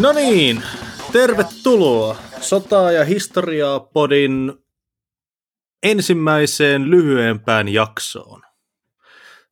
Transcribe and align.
No 0.00 0.12
niin, 0.12 0.62
tervetuloa 1.12 2.16
Sotaa 2.40 2.92
ja 2.92 3.04
historiaa 3.04 3.80
podin 3.80 4.52
ensimmäiseen 5.82 6.90
lyhyempään 6.90 7.68
jaksoon. 7.68 8.42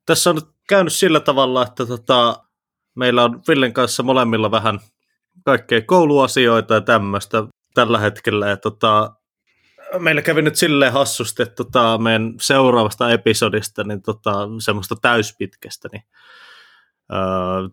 Tässä 0.06 0.30
on 0.30 0.36
nyt 0.36 0.44
käynyt 0.68 0.92
sillä 0.92 1.20
tavalla, 1.20 1.62
että 1.62 1.86
tota, 1.86 2.44
meillä 2.94 3.24
on 3.24 3.42
Villen 3.48 3.72
kanssa 3.72 4.02
molemmilla 4.02 4.50
vähän 4.50 4.80
kaikkea 5.44 5.82
kouluasioita 5.82 6.74
ja 6.74 6.80
tämmöistä 6.80 7.44
tällä 7.74 7.98
hetkellä. 7.98 8.48
Ja 8.48 8.56
tota, 8.56 9.12
meillä 9.98 10.22
kävi 10.22 10.42
nyt 10.42 10.56
silleen 10.56 10.92
hassusti, 10.92 11.42
että 11.42 11.54
tota, 11.54 11.98
meidän 11.98 12.34
seuraavasta 12.40 13.10
episodista, 13.10 13.84
niin 13.84 14.02
tota, 14.02 14.32
semmoista 14.58 14.96
täyspitkästä, 15.02 15.88
niin 15.92 16.02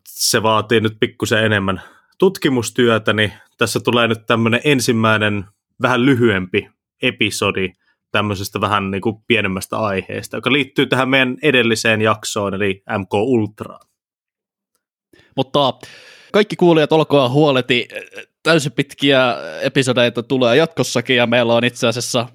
se 0.07 0.43
vaatii 0.43 0.79
nyt 0.79 0.97
pikkusen 0.99 1.45
enemmän 1.45 1.81
tutkimustyötä, 2.19 3.13
niin 3.13 3.33
tässä 3.57 3.79
tulee 3.79 4.07
nyt 4.07 4.25
tämmöinen 4.27 4.61
ensimmäinen 4.63 5.45
vähän 5.81 6.05
lyhyempi 6.05 6.69
episodi 7.01 7.69
tämmöisestä 8.11 8.61
vähän 8.61 8.91
niin 8.91 9.01
kuin 9.01 9.15
pienemmästä 9.27 9.77
aiheesta, 9.77 10.37
joka 10.37 10.51
liittyy 10.51 10.85
tähän 10.85 11.09
meidän 11.09 11.37
edelliseen 11.43 12.01
jaksoon, 12.01 12.53
eli 12.53 12.83
MK 12.97 13.13
Ultraan. 13.13 13.87
Mutta 15.35 15.73
kaikki 16.33 16.55
kuulijat, 16.55 16.91
olkoon 16.91 17.31
huoleti, 17.31 17.87
täysin 18.43 18.71
pitkiä 18.71 19.35
episodeita 19.61 20.23
tulee 20.23 20.55
jatkossakin, 20.55 21.15
ja 21.15 21.27
meillä 21.27 21.53
on 21.53 21.63
itse 21.63 21.87
asiassa 21.87 22.27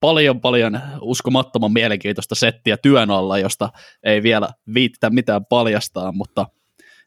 paljon 0.00 0.40
paljon 0.40 0.80
uskomattoman 1.00 1.72
mielenkiintoista 1.72 2.34
settiä 2.34 2.76
työn 2.76 3.10
alla, 3.10 3.38
josta 3.38 3.70
ei 4.02 4.22
vielä 4.22 4.48
viittä 4.74 5.10
mitään 5.10 5.46
paljastaa, 5.46 6.12
mutta 6.12 6.46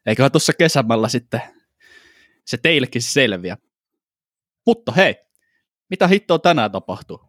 eiköhän 0.05 0.31
tuossa 0.31 0.53
kesämällä 0.53 1.09
sitten 1.09 1.41
se 2.45 2.57
teillekin 2.57 3.01
selviä. 3.01 3.57
Mutta 4.65 4.91
hei, 4.91 5.15
mitä 5.89 6.07
hittoa 6.07 6.39
tänään 6.39 6.71
tapahtuu? 6.71 7.19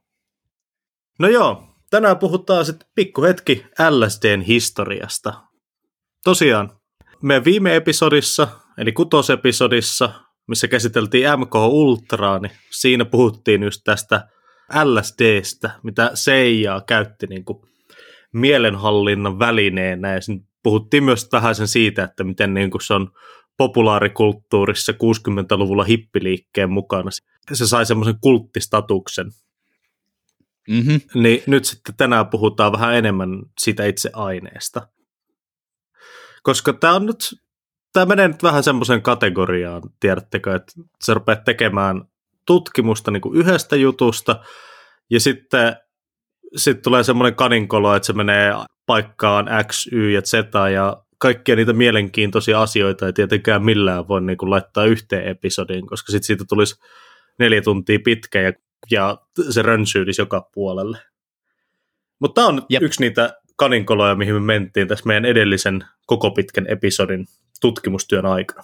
No 1.18 1.28
joo, 1.28 1.74
tänään 1.90 2.18
puhutaan 2.18 2.64
sitten 2.64 2.88
pikkuhetki 2.94 3.66
LSDn 3.90 4.40
historiasta. 4.40 5.42
Tosiaan, 6.24 6.80
meidän 7.22 7.44
viime 7.44 7.76
episodissa, 7.76 8.48
eli 8.78 8.92
kutosepisodissa, 8.92 10.10
missä 10.48 10.68
käsiteltiin 10.68 11.40
MK 11.40 11.54
Ultraa, 11.54 12.38
niin 12.38 12.52
siinä 12.70 13.04
puhuttiin 13.04 13.62
just 13.62 13.80
tästä 13.84 14.28
LSDstä, 14.84 15.70
mitä 15.82 16.10
CIA 16.14 16.82
käytti 16.86 17.26
niin 17.26 17.44
kuin 17.44 17.58
mielenhallinnan 18.32 19.38
välineenä, 19.38 20.14
ja 20.14 20.20
puhuttiin 20.62 21.04
myös 21.04 21.28
vähän 21.32 21.54
sen 21.54 21.68
siitä, 21.68 22.04
että 22.04 22.24
miten 22.24 22.54
niin 22.54 22.70
kuin 22.70 22.82
se 22.82 22.94
on 22.94 23.10
populaarikulttuurissa 23.56 24.92
60-luvulla 24.92 25.84
hippiliikkeen 25.84 26.70
mukana. 26.70 27.10
Se 27.52 27.66
sai 27.66 27.86
semmoisen 27.86 28.18
kulttistatuksen. 28.20 29.26
Mm-hmm. 30.68 31.00
Niin 31.22 31.42
nyt 31.46 31.64
sitten 31.64 31.94
tänään 31.96 32.26
puhutaan 32.26 32.72
vähän 32.72 32.94
enemmän 32.94 33.42
siitä 33.58 33.84
itse 33.84 34.10
aineesta. 34.12 34.88
Koska 36.42 36.72
tämä 36.72 36.94
on 36.94 37.06
nyt, 37.06 37.34
tämä 37.92 38.06
menee 38.06 38.28
nyt 38.28 38.42
vähän 38.42 38.62
semmoisen 38.62 39.02
kategoriaan, 39.02 39.82
tiedättekö, 40.00 40.54
että 40.54 40.72
sä 41.04 41.14
rupeat 41.14 41.44
tekemään 41.44 42.04
tutkimusta 42.48 43.10
niin 43.10 43.20
kuin 43.20 43.38
yhdestä 43.38 43.76
jutusta, 43.76 44.40
ja 45.10 45.20
sitten 45.20 45.76
sitten 46.56 46.82
tulee 46.82 47.02
semmoinen 47.02 47.34
kaninkolo, 47.34 47.94
että 47.94 48.06
se 48.06 48.12
menee 48.12 48.52
paikkaan 48.86 49.46
X, 49.66 49.86
Y 49.92 50.10
ja 50.10 50.22
Z, 50.22 50.32
ja 50.74 51.02
kaikkia 51.18 51.56
niitä 51.56 51.72
mielenkiintoisia 51.72 52.62
asioita 52.62 53.06
ei 53.06 53.12
tietenkään 53.12 53.64
millään 53.64 54.08
voi 54.08 54.20
niin 54.20 54.38
kuin 54.38 54.50
laittaa 54.50 54.84
yhteen 54.84 55.28
episodiin, 55.28 55.86
koska 55.86 56.12
sitten 56.12 56.26
siitä 56.26 56.44
tulisi 56.48 56.74
neljä 57.38 57.62
tuntia 57.62 57.98
pitkä 58.04 58.40
ja, 58.40 58.52
ja 58.90 59.18
se 59.50 59.62
rönsyylisi 59.62 60.22
joka 60.22 60.48
puolelle. 60.54 60.98
Mutta 62.20 62.40
tämä 62.40 62.48
on 62.48 62.62
Jep. 62.68 62.82
yksi 62.82 63.00
niitä 63.00 63.34
kaninkoloja, 63.56 64.14
mihin 64.14 64.34
me 64.34 64.40
mentiin 64.40 64.88
tässä 64.88 65.06
meidän 65.06 65.24
edellisen 65.24 65.84
koko 66.06 66.30
pitkän 66.30 66.66
episodin 66.68 67.26
tutkimustyön 67.60 68.26
aikana. 68.26 68.62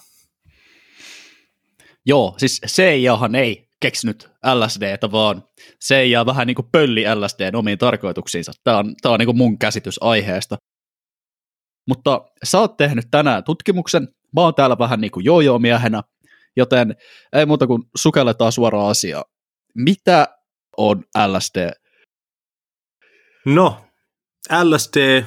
Joo, 2.05 2.35
siis 2.37 2.61
CIAhan 2.67 3.35
ei 3.35 3.64
keksinyt 3.81 4.29
LSDtä, 4.53 5.11
vaan 5.11 5.43
CIA 5.85 6.25
vähän 6.25 6.47
niin 6.47 6.55
kuin 6.55 6.67
pölli 6.71 7.03
LSDn 7.15 7.55
omiin 7.55 7.77
tarkoituksiinsa. 7.77 8.51
Tämä 8.63 8.77
on, 8.77 8.95
tämä 9.01 9.13
on 9.13 9.19
niin 9.19 9.27
kuin 9.27 9.37
mun 9.37 9.59
käsitys 9.59 9.97
aiheesta. 10.01 10.57
Mutta 11.87 12.21
sä 12.43 12.59
oot 12.59 12.77
tehnyt 12.77 13.05
tänään 13.11 13.43
tutkimuksen, 13.43 14.07
mä 14.35 14.41
oon 14.41 14.55
täällä 14.55 14.77
vähän 14.77 15.01
niin 15.01 15.11
kuin 15.11 15.25
jojo-miehenä, 15.25 16.03
joten 16.57 16.95
ei 17.33 17.45
muuta 17.45 17.67
kuin 17.67 17.83
sukelletaan 17.95 18.51
suoraan 18.51 18.89
asiaan. 18.89 19.25
Mitä 19.75 20.27
on 20.77 21.03
LSD? 21.27 21.71
No, 23.45 23.85
LSD, 24.63 25.23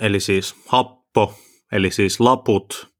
eli 0.00 0.20
siis 0.20 0.56
happo, 0.66 1.34
eli 1.72 1.90
siis 1.90 2.20
laput. 2.20 2.90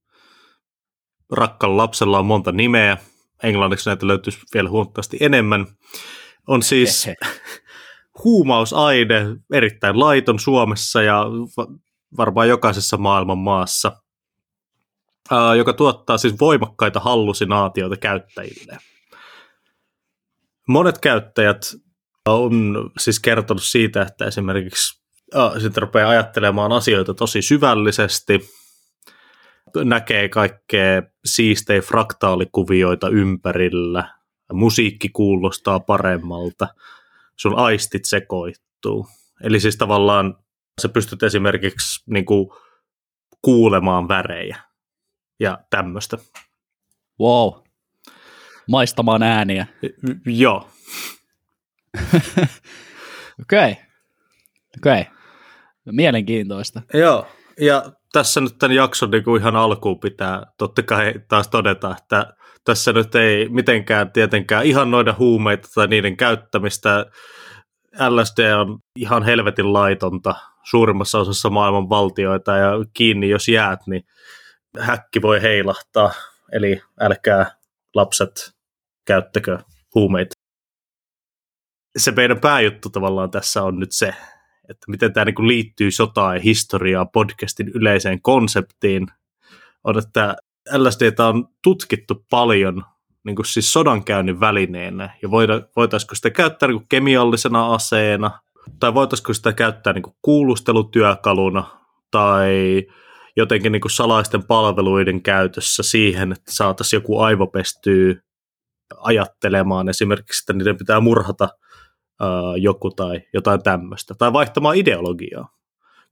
Rakkan 1.32 1.76
lapsella 1.76 2.18
on 2.18 2.26
monta 2.26 2.52
nimeä. 2.52 2.96
Englanniksi 3.42 3.90
näitä 3.90 4.06
löytyisi 4.06 4.38
vielä 4.54 4.68
huomattavasti 4.70 5.16
enemmän. 5.20 5.66
On 6.46 6.62
siis 6.62 7.08
huumausaine, 8.24 9.26
erittäin 9.52 10.00
laiton 10.00 10.38
Suomessa 10.38 11.02
ja 11.02 11.24
varmaan 12.16 12.48
jokaisessa 12.48 12.96
maailman 12.96 13.38
maassa, 13.38 14.02
joka 15.56 15.72
tuottaa 15.72 16.18
siis 16.18 16.40
voimakkaita 16.40 17.00
hallusinaatioita 17.00 17.96
käyttäjille. 17.96 18.78
Monet 20.68 20.98
käyttäjät 20.98 21.62
on 22.26 22.74
siis 22.98 23.20
kertonut 23.20 23.62
siitä, 23.62 24.02
että 24.02 24.24
esimerkiksi 24.24 25.00
sitten 25.58 25.82
rupeaa 25.82 26.10
ajattelemaan 26.10 26.72
asioita 26.72 27.14
tosi 27.14 27.42
syvällisesti, 27.42 28.50
näkee 29.84 30.28
kaikkea 30.28 31.02
siistejä 31.24 31.80
fraktaalikuvioita 31.80 33.08
ympärillä, 33.08 34.14
musiikki 34.52 35.08
kuulostaa 35.08 35.80
paremmalta, 35.80 36.68
sun 37.36 37.58
aistit 37.58 38.04
sekoittuu. 38.04 39.06
Eli 39.42 39.60
siis 39.60 39.76
tavallaan 39.76 40.36
sä 40.82 40.88
pystyt 40.88 41.22
esimerkiksi 41.22 42.02
niin 42.06 42.24
kuin, 42.24 42.50
kuulemaan 43.42 44.08
värejä 44.08 44.56
ja 45.40 45.58
tämmöistä. 45.70 46.18
Wow. 47.20 47.62
Maistamaan 48.68 49.22
ääniä. 49.22 49.66
Joo. 50.26 50.68
Okei. 53.42 53.70
Okei. 53.70 53.72
Okay. 54.78 55.00
Okay. 55.00 55.04
Mielenkiintoista. 55.84 56.82
Joo, 56.94 57.26
ja 57.60 57.92
tässä 58.12 58.40
nyt 58.40 58.58
tämän 58.58 58.76
jakson 58.76 59.10
niin 59.10 59.24
kuin 59.24 59.40
ihan 59.40 59.56
alkuun 59.56 60.00
pitää 60.00 60.46
totta 60.58 60.82
kai 60.82 61.14
taas 61.28 61.48
todeta, 61.48 61.96
että 61.98 62.34
tässä 62.64 62.92
nyt 62.92 63.14
ei 63.14 63.48
mitenkään 63.48 64.12
tietenkään 64.12 64.64
ihan 64.64 64.90
noida 64.90 65.14
huumeita 65.18 65.68
tai 65.74 65.86
niiden 65.86 66.16
käyttämistä. 66.16 67.06
LSD 68.08 68.52
on 68.52 68.78
ihan 68.96 69.22
helvetin 69.22 69.72
laitonta 69.72 70.34
suurimmassa 70.70 71.18
osassa 71.18 71.50
maailman 71.50 71.88
valtioita 71.88 72.56
ja 72.56 72.72
kiinni 72.94 73.28
jos 73.28 73.48
jäät, 73.48 73.80
niin 73.86 74.02
häkki 74.78 75.22
voi 75.22 75.42
heilahtaa. 75.42 76.12
Eli 76.52 76.82
älkää 77.00 77.50
lapset 77.94 78.52
käyttäkö 79.06 79.58
huumeita. 79.94 80.34
Se 81.98 82.10
meidän 82.10 82.40
pääjuttu 82.40 82.90
tavallaan 82.90 83.30
tässä 83.30 83.62
on 83.62 83.78
nyt 83.78 83.92
se, 83.92 84.14
että 84.70 84.90
miten 84.90 85.12
tämä 85.12 85.24
niin 85.24 85.48
liittyy 85.48 85.90
sotaan 85.90 86.36
ja 86.36 86.40
historiaa 86.40 87.06
podcastin 87.06 87.68
yleiseen 87.74 88.22
konseptiin, 88.22 89.06
on, 89.84 89.98
että 89.98 90.36
LSD 90.76 91.18
on 91.18 91.48
tutkittu 91.62 92.26
paljon 92.30 92.84
niin 93.24 93.36
kuin 93.36 93.46
siis 93.46 93.72
sodankäynnin 93.72 94.40
välineenä, 94.40 95.16
ja 95.22 95.30
voida, 95.30 95.62
voitaisiko 95.76 96.14
sitä 96.14 96.30
käyttää 96.30 96.68
niin 96.68 96.78
kuin 96.78 96.88
kemiallisena 96.88 97.74
aseena, 97.74 98.40
tai 98.80 98.94
voitaisiko 98.94 99.34
sitä 99.34 99.52
käyttää 99.52 99.92
niin 99.92 100.02
kuin 100.02 100.16
kuulustelutyökaluna, 100.22 101.80
tai 102.10 102.86
jotenkin 103.36 103.72
niin 103.72 103.80
kuin 103.80 103.92
salaisten 103.92 104.42
palveluiden 104.42 105.22
käytössä 105.22 105.82
siihen, 105.82 106.32
että 106.32 106.52
saataisiin 106.52 106.98
joku 106.98 107.20
aivopestyy 107.20 108.20
ajattelemaan. 108.96 109.88
Esimerkiksi, 109.88 110.42
että 110.42 110.52
niiden 110.52 110.76
pitää 110.76 111.00
murhata 111.00 111.48
joku 112.60 112.90
tai 112.90 113.20
jotain 113.34 113.62
tämmöistä, 113.62 114.14
tai 114.14 114.32
vaihtamaan 114.32 114.76
ideologiaa. 114.76 115.48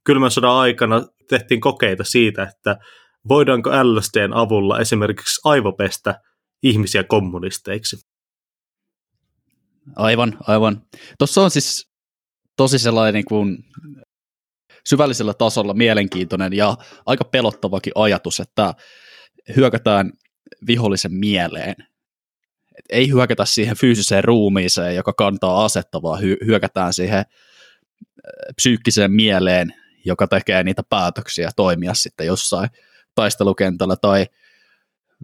Kylmän 0.03 0.31
sodan 0.31 0.51
aikana 0.51 1.05
tehtiin 1.29 1.61
kokeita 1.61 2.03
siitä, 2.03 2.43
että 2.43 2.77
voidaanko 3.27 3.69
LSDn 3.83 4.33
avulla 4.33 4.79
esimerkiksi 4.79 5.41
aivopestä 5.43 6.21
ihmisiä 6.63 7.03
kommunisteiksi. 7.03 7.97
Aivan, 9.95 10.37
aivan. 10.47 10.81
Tuossa 11.17 11.41
on 11.41 11.51
siis 11.51 11.89
tosi 12.57 12.79
sellainen 12.79 13.13
niin 13.13 13.25
kuin 13.25 13.57
syvällisellä 14.89 15.33
tasolla 15.33 15.73
mielenkiintoinen 15.73 16.53
ja 16.53 16.77
aika 17.05 17.23
pelottavakin 17.23 17.93
ajatus, 17.95 18.39
että 18.39 18.73
hyökätään 19.55 20.11
vihollisen 20.67 21.13
mieleen. 21.13 21.75
Ei 22.89 23.09
hyökätä 23.09 23.45
siihen 23.45 23.77
fyysiseen 23.77 24.23
ruumiiseen, 24.23 24.95
joka 24.95 25.13
kantaa 25.13 25.65
asetta, 25.65 26.01
vaan 26.01 26.19
hy- 26.19 26.45
hyökätään 26.45 26.93
siihen 26.93 27.25
psyykkiseen 28.55 29.11
mieleen, 29.11 29.73
joka 30.05 30.27
tekee 30.27 30.63
niitä 30.63 30.83
päätöksiä 30.89 31.49
toimia 31.55 31.93
sitten 31.93 32.27
jossain 32.27 32.69
taistelukentällä 33.15 33.95
tai 33.95 34.25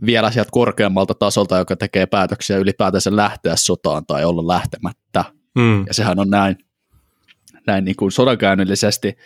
vielä 0.05 0.31
sieltä 0.31 0.49
korkeammalta 0.51 1.13
tasolta, 1.13 1.57
joka 1.57 1.75
tekee 1.75 2.05
päätöksiä 2.05 2.57
ylipäätänsä 2.57 3.15
lähteä 3.15 3.55
sotaan 3.55 4.05
tai 4.05 4.25
olla 4.25 4.47
lähtemättä. 4.47 5.23
Mm. 5.55 5.83
Ja 5.87 5.93
sehän 5.93 6.19
on 6.19 6.29
näin, 6.29 6.57
näin 7.67 7.85
niin 7.85 7.95
kuin 7.95 8.11
sodankäynnillisesti 8.11 9.17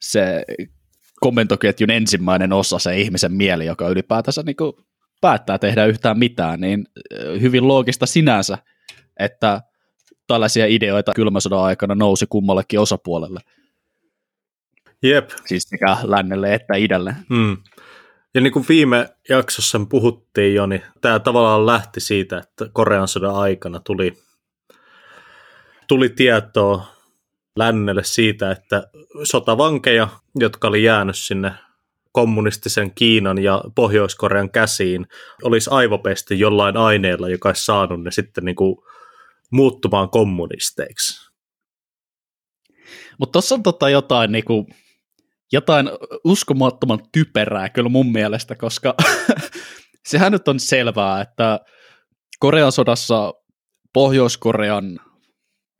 se 0.00 0.44
komentoketjun 1.20 1.90
ensimmäinen 1.90 2.52
osa, 2.52 2.78
se 2.78 2.98
ihmisen 2.98 3.32
mieli, 3.32 3.66
joka 3.66 3.88
ylipäätänsä 3.88 4.42
niin 4.42 4.56
kuin 4.56 4.72
päättää 5.20 5.58
tehdä 5.58 5.86
yhtään 5.86 6.18
mitään, 6.18 6.60
niin 6.60 6.86
hyvin 7.40 7.68
loogista 7.68 8.06
sinänsä, 8.06 8.58
että 9.18 9.62
tällaisia 10.26 10.66
ideoita 10.66 11.12
kylmän 11.14 11.42
sodan 11.42 11.62
aikana 11.62 11.94
nousi 11.94 12.26
kummallekin 12.28 12.80
osapuolelle. 12.80 13.40
Jep. 15.02 15.30
Siis 15.46 15.62
sekä 15.62 15.96
lännelle 16.02 16.54
että 16.54 16.76
idälle. 16.76 17.16
Hmm. 17.34 17.56
Ja 18.34 18.40
niin 18.40 18.52
kuin 18.52 18.64
viime 18.68 19.08
jaksossa 19.28 19.80
puhuttiin 19.90 20.54
jo, 20.54 20.66
niin 20.66 20.82
tämä 21.00 21.18
tavallaan 21.18 21.66
lähti 21.66 22.00
siitä, 22.00 22.38
että 22.38 22.66
Korean 22.72 23.08
sodan 23.08 23.34
aikana 23.34 23.80
tuli, 23.80 24.18
tuli 25.88 26.08
tietoa 26.08 26.86
lännelle 27.56 28.04
siitä, 28.04 28.50
että 28.50 28.82
sotavankeja, 29.22 30.08
jotka 30.34 30.68
oli 30.68 30.84
jäänyt 30.84 31.16
sinne 31.16 31.52
kommunistisen 32.16 32.94
Kiinan 32.94 33.38
ja 33.42 33.62
Pohjois-Korean 33.74 34.50
käsiin, 34.50 35.06
olisi 35.42 35.70
aivopesti 35.72 36.38
jollain 36.38 36.76
aineella, 36.76 37.28
joka 37.28 37.48
olisi 37.48 37.64
saanut 37.64 38.02
ne 38.02 38.10
sitten 38.10 38.44
niin 38.44 38.56
kuin 38.56 38.76
muuttumaan 39.52 40.10
kommunisteiksi. 40.10 41.30
Mutta 43.18 43.32
tuossa 43.32 43.54
on 43.54 43.62
tota 43.62 43.90
jotain, 43.90 44.32
niinku, 44.32 44.66
jotain 45.52 45.90
uskomattoman 46.24 46.98
typerää 47.12 47.68
kyllä 47.68 47.88
mun 47.88 48.12
mielestä, 48.12 48.54
koska 48.54 48.94
sehän 50.08 50.32
nyt 50.32 50.48
on 50.48 50.60
selvää, 50.60 51.20
että 51.20 51.60
Korean 52.38 52.72
sodassa 52.72 53.34
Pohjois-Korean 53.92 55.00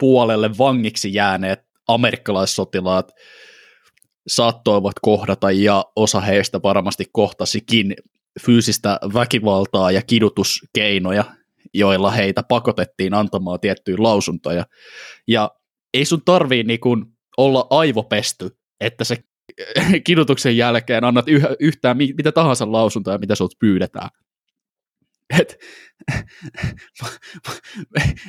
puolelle 0.00 0.58
vangiksi 0.58 1.14
jääneet 1.14 1.60
amerikkalaissotilaat 1.88 3.12
saattoivat 4.26 4.94
kohdata 5.02 5.50
ja 5.50 5.84
osa 5.96 6.20
heistä 6.20 6.62
varmasti 6.62 7.04
kohtasikin 7.12 7.94
fyysistä 8.46 8.98
väkivaltaa 9.14 9.90
ja 9.90 10.02
kidutuskeinoja 10.02 11.24
joilla 11.74 12.10
heitä 12.10 12.42
pakotettiin 12.42 13.14
antamaan 13.14 13.60
tiettyjä 13.60 13.96
lausuntoja. 13.98 14.66
Ja 15.28 15.50
ei 15.94 16.04
sun 16.04 16.22
tarvii 16.24 16.62
niinku 16.62 16.96
olla 17.36 17.66
aivopesty, 17.70 18.58
että 18.80 19.04
se 19.04 19.16
kidutuksen 20.06 20.56
jälkeen 20.56 21.04
annat 21.04 21.28
yh- 21.28 21.56
yhtään 21.60 21.96
mitä 21.96 22.32
tahansa 22.32 22.72
lausuntoja, 22.72 23.18
mitä 23.18 23.34
sut 23.34 23.54
pyydetään. 23.60 24.08
Et, 25.40 25.58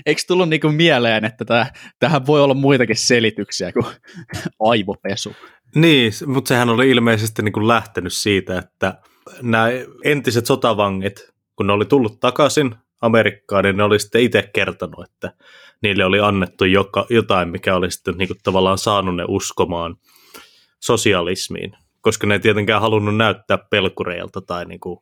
eikö 0.05 0.21
tullut 0.27 0.49
niinku 0.49 0.69
mieleen, 0.69 1.25
että 1.25 1.45
tää, 1.45 1.73
tähän 1.99 2.25
voi 2.25 2.41
olla 2.41 2.53
muitakin 2.53 2.95
selityksiä 2.95 3.71
kuin 3.71 3.85
aivopesu? 4.59 5.35
Niin, 5.75 6.13
mutta 6.25 6.47
sehän 6.47 6.69
oli 6.69 6.89
ilmeisesti 6.89 7.41
niinku 7.41 7.67
lähtenyt 7.67 8.13
siitä, 8.13 8.57
että 8.57 9.01
nämä 9.41 9.67
entiset 10.03 10.45
sotavangit, 10.45 11.29
kun 11.55 11.67
ne 11.67 11.73
oli 11.73 11.85
tullut 11.85 12.19
takaisin 12.19 12.75
Amerikkaan, 13.01 13.63
niin 13.63 13.77
ne 13.77 13.83
oli 13.83 13.99
sitten 13.99 14.21
itse 14.21 14.49
kertonut, 14.53 15.05
että 15.05 15.33
niille 15.81 16.05
oli 16.05 16.19
annettu 16.19 16.65
joka, 16.65 17.05
jotain, 17.09 17.49
mikä 17.49 17.75
oli 17.75 17.91
sitten 17.91 18.17
niin 18.17 18.27
kuin 18.27 18.37
tavallaan 18.43 18.77
saanut 18.77 19.15
ne 19.15 19.25
uskomaan 19.27 19.95
sosialismiin, 20.79 21.71
koska 22.01 22.27
ne 22.27 22.33
ei 22.35 22.39
tietenkään 22.39 22.81
halunnut 22.81 23.17
näyttää 23.17 23.57
pelkureilta 23.57 24.41
tai 24.41 24.65
niin 24.65 24.79
kuin 24.79 24.99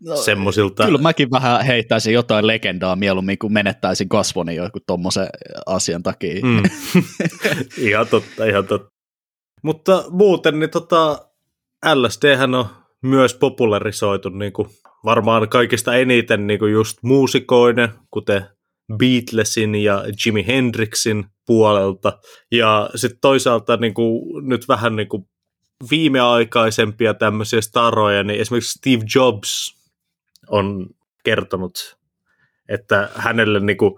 no, 0.00 0.16
semmoisilta. 0.16 0.84
Kyllä 0.84 0.98
mäkin 0.98 1.30
vähän 1.30 1.64
heittäisin 1.64 2.14
jotain 2.14 2.46
legendaa 2.46 2.96
mieluummin, 2.96 3.38
kun 3.38 3.52
menettäisin 3.52 4.08
kasvoni 4.08 4.54
joku 4.54 4.78
tuommoisen 4.86 5.28
asian 5.66 6.02
takia. 6.02 6.40
Mm. 6.42 6.62
ihan 7.88 8.06
totta, 8.08 8.44
ihan 8.44 8.66
totta. 8.66 8.95
Mutta 9.66 10.04
muuten, 10.10 10.58
niin 10.58 10.70
tota, 10.70 11.28
LSD 11.94 12.38
on 12.42 12.66
myös 13.02 13.34
popularisoitu 13.34 14.28
niin 14.28 14.52
kuin 14.52 14.68
varmaan 15.04 15.48
kaikista 15.48 15.94
eniten 15.94 16.46
niin 16.46 16.58
kuin 16.58 16.72
just 16.72 16.98
muusikoinen, 17.02 17.88
kuten 18.10 18.46
Beatlesin 18.96 19.74
ja 19.74 20.04
Jimi 20.26 20.46
Hendrixin 20.46 21.24
puolelta. 21.46 22.18
Ja 22.52 22.90
sitten 22.94 23.20
toisaalta 23.20 23.76
niin 23.76 23.94
kuin, 23.94 24.48
nyt 24.48 24.68
vähän 24.68 24.96
niin 24.96 25.08
kuin 25.08 25.28
viimeaikaisempia 25.90 27.14
tämmöisiä 27.14 27.60
staroja, 27.60 28.22
niin 28.22 28.40
esimerkiksi 28.40 28.78
Steve 28.78 29.04
Jobs 29.14 29.76
on 30.48 30.86
kertonut, 31.24 31.96
että 32.68 33.10
hänelle 33.14 33.60
niin 33.60 33.78
kuin, 33.78 33.94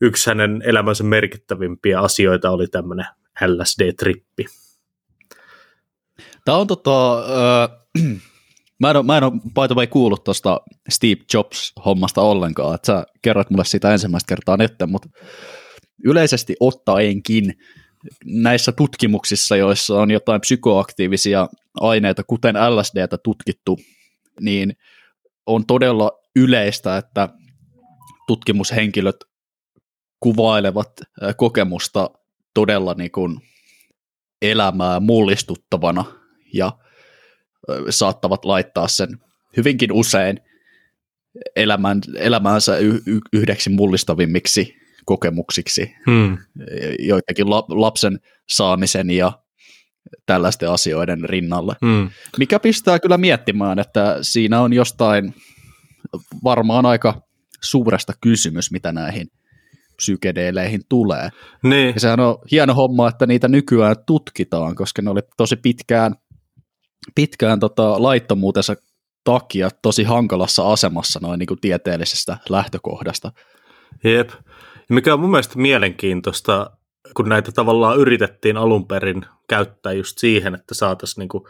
yksi 0.00 0.30
hänen 0.30 0.62
elämänsä 0.64 1.04
merkittävimpiä 1.04 2.00
asioita 2.00 2.50
oli 2.50 2.66
tämmöinen 2.66 3.06
LSD-trippi. 3.46 4.61
Tämä 6.44 6.58
on 6.58 6.66
tota, 6.66 7.18
äh, 7.18 7.70
Mä 8.82 8.90
en 8.90 8.96
ole, 8.96 9.04
mä 9.04 9.18
en 9.18 9.24
ole 9.24 9.32
by 9.32 9.68
the 9.68 9.74
way 9.74 9.86
kuullut 9.86 10.24
tuosta 10.24 10.60
Steve 10.88 11.20
Jobs-hommasta 11.34 12.20
ollenkaan, 12.20 12.74
että 12.74 12.86
sä 12.86 13.04
kerroit 13.22 13.50
mulle 13.50 13.64
sitä 13.64 13.92
ensimmäistä 13.92 14.28
kertaa 14.28 14.56
nyt, 14.56 14.74
mutta 14.86 15.08
yleisesti 16.04 16.56
ottaenkin 16.60 17.54
näissä 18.24 18.72
tutkimuksissa, 18.72 19.56
joissa 19.56 20.00
on 20.00 20.10
jotain 20.10 20.40
psykoaktiivisia 20.40 21.48
aineita, 21.80 22.24
kuten 22.24 22.54
LSDtä 22.76 23.18
tutkittu, 23.18 23.78
niin 24.40 24.72
on 25.46 25.66
todella 25.66 26.12
yleistä, 26.36 26.96
että 26.96 27.28
tutkimushenkilöt 28.26 29.16
kuvailevat 30.20 30.92
kokemusta 31.36 32.10
todella 32.54 32.94
niin 32.94 33.10
kuin 33.10 33.40
elämää 34.42 35.00
mullistuttavana 35.00 36.21
ja 36.54 36.72
saattavat 37.90 38.44
laittaa 38.44 38.88
sen 38.88 39.08
hyvinkin 39.56 39.92
usein 39.92 40.40
elämän, 41.56 42.00
elämäänsä 42.16 42.76
y- 42.76 43.20
yhdeksi 43.32 43.70
mullistavimmiksi 43.70 44.76
kokemuksiksi, 45.04 45.94
hmm. 46.10 46.38
joitakin 46.98 47.50
la- 47.50 47.66
lapsen 47.68 48.20
saamisen 48.48 49.10
ja 49.10 49.32
tällaisten 50.26 50.70
asioiden 50.70 51.24
rinnalle. 51.24 51.76
Hmm. 51.86 52.10
Mikä 52.38 52.58
pistää 52.58 52.98
kyllä 52.98 53.18
miettimään, 53.18 53.78
että 53.78 54.18
siinä 54.22 54.60
on 54.60 54.72
jostain 54.72 55.34
varmaan 56.44 56.86
aika 56.86 57.22
suuresta 57.60 58.12
kysymys, 58.20 58.70
mitä 58.70 58.92
näihin 58.92 59.28
psykedeeleihin 59.96 60.80
tulee. 60.88 61.28
Niin. 61.62 61.94
Ja 61.94 62.00
sehän 62.00 62.20
on 62.20 62.38
hieno 62.50 62.74
homma, 62.74 63.08
että 63.08 63.26
niitä 63.26 63.48
nykyään 63.48 63.96
tutkitaan, 64.06 64.74
koska 64.74 65.02
ne 65.02 65.10
oli 65.10 65.20
tosi 65.36 65.56
pitkään 65.56 66.14
pitkään 67.14 67.60
tota, 67.60 68.02
laittomuutensa 68.02 68.76
takia 69.24 69.68
tosi 69.82 70.04
hankalassa 70.04 70.72
asemassa 70.72 71.20
noin 71.22 71.38
niin 71.38 71.46
kuin 71.46 71.60
tieteellisestä 71.60 72.38
lähtökohdasta. 72.48 73.32
Jep. 74.04 74.30
Ja 74.88 74.94
mikä 74.94 75.14
on 75.14 75.20
mun 75.20 75.30
mielestä 75.30 75.58
mielenkiintoista, 75.58 76.70
kun 77.16 77.28
näitä 77.28 77.52
tavallaan 77.52 77.98
yritettiin 77.98 78.56
alun 78.56 78.88
perin 78.88 79.26
käyttää 79.48 79.92
just 79.92 80.18
siihen, 80.18 80.54
että 80.54 80.74
saataisiin 80.74 81.22
niin 81.22 81.28
kuin, 81.28 81.44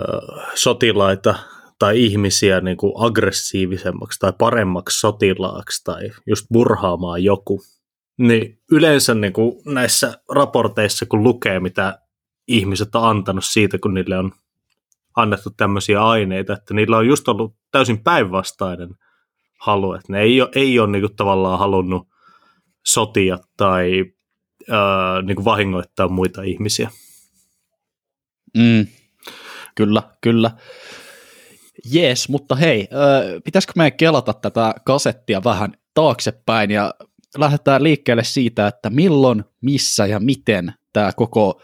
äh, 0.00 0.50
sotilaita 0.54 1.34
tai 1.78 2.04
ihmisiä 2.04 2.60
niin 2.60 2.76
kuin 2.76 2.92
aggressiivisemmaksi 2.96 4.20
tai 4.20 4.32
paremmaksi 4.38 5.00
sotilaaksi 5.00 5.84
tai 5.84 6.10
just 6.26 6.46
murhaamaan 6.50 7.24
joku. 7.24 7.60
Niin 8.18 8.58
yleensä 8.72 9.14
niin 9.14 9.32
kuin 9.32 9.52
näissä 9.64 10.18
raporteissa, 10.34 11.06
kun 11.06 11.22
lukee, 11.22 11.60
mitä 11.60 11.98
ihmiset 12.48 12.94
on 12.94 13.08
antanut 13.08 13.44
siitä, 13.44 13.78
kun 13.78 13.94
niille 13.94 14.18
on 14.18 14.32
annettu 15.16 15.50
tämmöisiä 15.56 16.04
aineita, 16.04 16.52
että 16.52 16.74
niillä 16.74 16.96
on 16.96 17.06
just 17.06 17.28
ollut 17.28 17.56
täysin 17.70 18.02
päinvastainen 18.02 18.88
halu, 19.58 19.92
että 19.92 20.12
ne 20.12 20.20
ei 20.20 20.40
ole, 20.40 20.50
ei 20.54 20.78
ole 20.78 20.90
niin 20.90 21.16
tavallaan 21.16 21.58
halunnut 21.58 22.08
sotia 22.86 23.38
tai 23.56 24.04
ää, 24.70 25.22
niin 25.22 25.44
vahingoittaa 25.44 26.08
muita 26.08 26.42
ihmisiä. 26.42 26.90
Mm, 28.56 28.86
kyllä, 29.74 30.02
kyllä. 30.20 30.50
Jees, 31.90 32.28
mutta 32.28 32.54
hei, 32.54 32.80
äh, 32.80 33.42
pitäisikö 33.44 33.72
meidän 33.76 33.96
kelata 33.96 34.32
tätä 34.32 34.74
kasettia 34.84 35.44
vähän 35.44 35.72
taaksepäin 35.94 36.70
ja 36.70 36.94
lähdetään 37.38 37.82
liikkeelle 37.82 38.24
siitä, 38.24 38.66
että 38.66 38.90
milloin, 38.90 39.44
missä 39.60 40.06
ja 40.06 40.20
miten 40.20 40.72
tämä 40.92 41.12
koko 41.16 41.60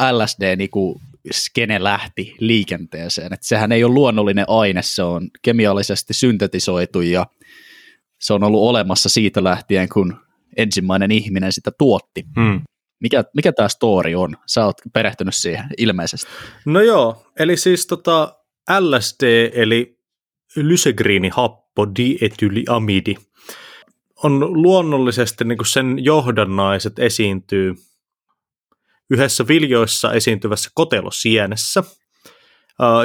LSD 0.00 0.56
niinku 0.56 1.00
skene 1.32 1.82
lähti 1.82 2.34
liikenteeseen. 2.40 3.32
Et 3.32 3.42
sehän 3.42 3.72
ei 3.72 3.84
ole 3.84 3.94
luonnollinen 3.94 4.44
aine, 4.48 4.82
se 4.82 5.02
on 5.02 5.28
kemiallisesti 5.42 6.14
syntetisoitu 6.14 7.00
ja 7.00 7.26
se 8.20 8.32
on 8.32 8.44
ollut 8.44 8.62
olemassa 8.62 9.08
siitä 9.08 9.44
lähtien, 9.44 9.88
kun 9.88 10.16
ensimmäinen 10.56 11.10
ihminen 11.10 11.52
sitä 11.52 11.70
tuotti. 11.78 12.24
Hmm. 12.40 12.60
Mikä, 13.00 13.24
mikä 13.34 13.52
tämä 13.52 13.68
story 13.68 14.14
on? 14.14 14.36
Sä 14.46 14.64
oot 14.64 14.76
perehtynyt 14.92 15.34
siihen 15.34 15.64
ilmeisesti. 15.78 16.30
No 16.64 16.80
joo, 16.80 17.26
eli 17.38 17.56
siis 17.56 17.86
tota 17.86 18.36
LSD, 18.80 19.50
eli 19.54 19.98
lysegriinihappo 20.56 21.86
diethyliamidi, 21.96 23.14
on 24.22 24.62
luonnollisesti 24.62 25.44
niin 25.44 25.58
sen 25.66 26.04
johdannaiset 26.04 26.98
esiintyy 26.98 27.74
yhdessä 29.10 29.48
viljoissa 29.48 30.12
esiintyvässä 30.12 30.70
kotelosienessä, 30.74 31.82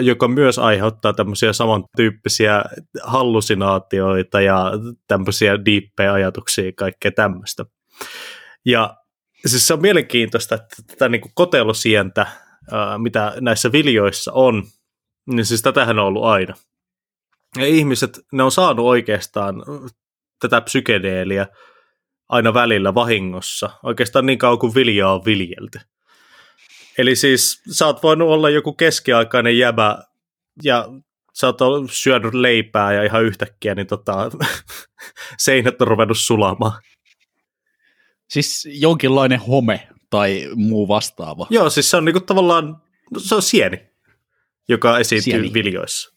joka 0.03 0.27
myös 0.27 0.59
aiheuttaa 0.59 1.13
tämmöisiä 1.13 1.53
samantyyppisiä 1.53 2.63
hallusinaatioita 3.03 4.41
ja 4.41 4.71
tämmöisiä 5.07 5.65
diippejä 5.65 6.13
ajatuksia 6.13 6.65
ja 6.65 6.71
kaikkea 6.77 7.11
tämmöistä. 7.11 7.65
Ja 8.65 8.97
siis 9.45 9.67
se 9.67 9.73
on 9.73 9.81
mielenkiintoista, 9.81 10.55
että 10.55 10.75
tätä 10.87 11.09
niin 11.09 11.21
kuin 11.21 11.31
kotelosientä, 11.35 12.27
mitä 12.97 13.33
näissä 13.41 13.71
viljoissa 13.71 14.31
on, 14.33 14.63
niin 15.27 15.45
siis 15.45 15.61
tätähän 15.61 15.99
on 15.99 16.05
ollut 16.05 16.25
aina. 16.25 16.53
Ja 17.57 17.65
ihmiset, 17.65 18.19
ne 18.31 18.43
on 18.43 18.51
saanut 18.51 18.85
oikeastaan 18.85 19.55
tätä 20.41 20.61
psykedeeliä 20.61 21.47
aina 22.29 22.53
välillä 22.53 22.95
vahingossa, 22.95 23.69
oikeastaan 23.83 24.25
niin 24.25 24.39
kauan 24.39 24.59
kuin 24.59 24.75
viljaa 24.75 25.13
on 25.13 25.25
viljelty. 25.25 25.79
Eli 26.97 27.15
siis 27.15 27.61
sä 27.71 27.85
oot 27.85 28.03
voinut 28.03 28.29
olla 28.29 28.49
joku 28.49 28.73
keskiaikainen 28.73 29.57
jäbä 29.57 30.03
ja 30.63 30.87
sä 31.33 31.47
oot 31.47 31.57
syönyt 31.91 32.33
leipää 32.33 32.93
ja 32.93 33.03
ihan 33.03 33.23
yhtäkkiä 33.23 33.75
niin 33.75 33.87
tota, 33.87 34.31
seinät 35.37 35.81
on 35.81 35.87
ruvennut 35.87 36.17
sulamaan. 36.17 36.81
Siis 38.29 38.67
jonkinlainen 38.71 39.39
home 39.39 39.87
tai 40.09 40.49
muu 40.55 40.87
vastaava. 40.87 41.47
Joo, 41.49 41.69
siis 41.69 41.91
se 41.91 41.97
on 41.97 42.05
niinku 42.05 42.19
tavallaan, 42.19 42.81
se 43.17 43.35
on 43.35 43.41
sieni, 43.41 43.89
joka 44.69 44.99
esiintyy 44.99 45.31
sieni. 45.31 45.53
viljoissa. 45.53 46.15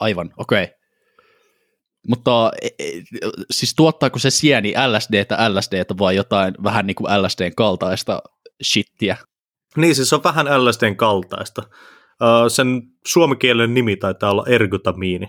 Aivan, 0.00 0.34
okei. 0.36 0.64
Okay. 0.64 0.75
Mutta 2.08 2.50
e, 2.62 2.66
e, 2.78 3.02
siis 3.50 3.74
tuottaako 3.74 4.18
se 4.18 4.30
sieni 4.30 4.74
LSDtä 4.86 5.54
LSDtä 5.54 5.94
vai 5.98 6.16
jotain 6.16 6.54
vähän 6.62 6.86
niin 6.86 6.94
kuin 6.94 7.22
LSDn 7.22 7.52
kaltaista 7.56 8.22
shittiä? 8.64 9.16
Niin, 9.76 9.94
siis 9.94 10.08
se 10.08 10.14
on 10.14 10.24
vähän 10.24 10.46
LSDn 10.64 10.96
kaltaista. 10.96 11.62
Sen 12.48 12.82
suomikielen 13.06 13.74
nimi 13.74 13.96
taitaa 13.96 14.30
olla 14.30 14.44
ergotamiini. 14.48 15.28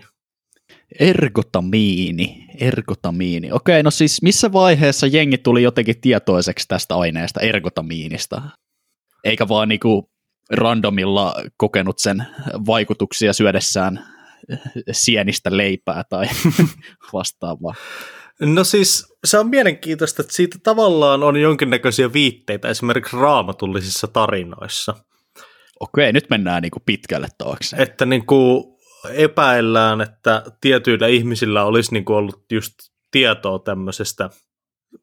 Ergotamiini, 1.00 2.46
ergotamiini. 2.60 3.52
Okei, 3.52 3.82
no 3.82 3.90
siis 3.90 4.22
missä 4.22 4.52
vaiheessa 4.52 5.06
jengi 5.06 5.38
tuli 5.38 5.62
jotenkin 5.62 6.00
tietoiseksi 6.00 6.68
tästä 6.68 6.96
aineesta, 6.96 7.40
ergotamiinista? 7.40 8.42
Eikä 9.24 9.48
vaan 9.48 9.68
niinku 9.68 10.10
randomilla 10.50 11.34
kokenut 11.56 11.98
sen 11.98 12.26
vaikutuksia 12.66 13.32
syödessään 13.32 14.17
sienistä 14.92 15.56
leipää 15.56 16.04
tai 16.10 16.26
vastaavaa. 17.12 17.74
No 18.40 18.64
siis 18.64 19.16
se 19.24 19.38
on 19.38 19.48
mielenkiintoista, 19.48 20.22
että 20.22 20.34
siitä 20.34 20.58
tavallaan 20.62 21.22
on 21.22 21.36
jonkinnäköisiä 21.36 22.12
viitteitä 22.12 22.68
esimerkiksi 22.68 23.16
raamatullisissa 23.16 24.06
tarinoissa. 24.06 24.94
Okei, 25.80 26.12
nyt 26.12 26.30
mennään 26.30 26.62
niin 26.62 26.70
kuin 26.70 26.82
pitkälle 26.86 27.28
taakse. 27.38 27.76
Että 27.76 28.06
niin 28.06 28.26
kuin 28.26 28.64
epäillään, 29.10 30.00
että 30.00 30.42
tietyillä 30.60 31.06
ihmisillä 31.06 31.64
olisi 31.64 31.92
niin 31.92 32.04
kuin 32.04 32.16
ollut 32.16 32.44
just 32.52 32.74
tietoa 33.10 33.58
tämmöisestä 33.58 34.30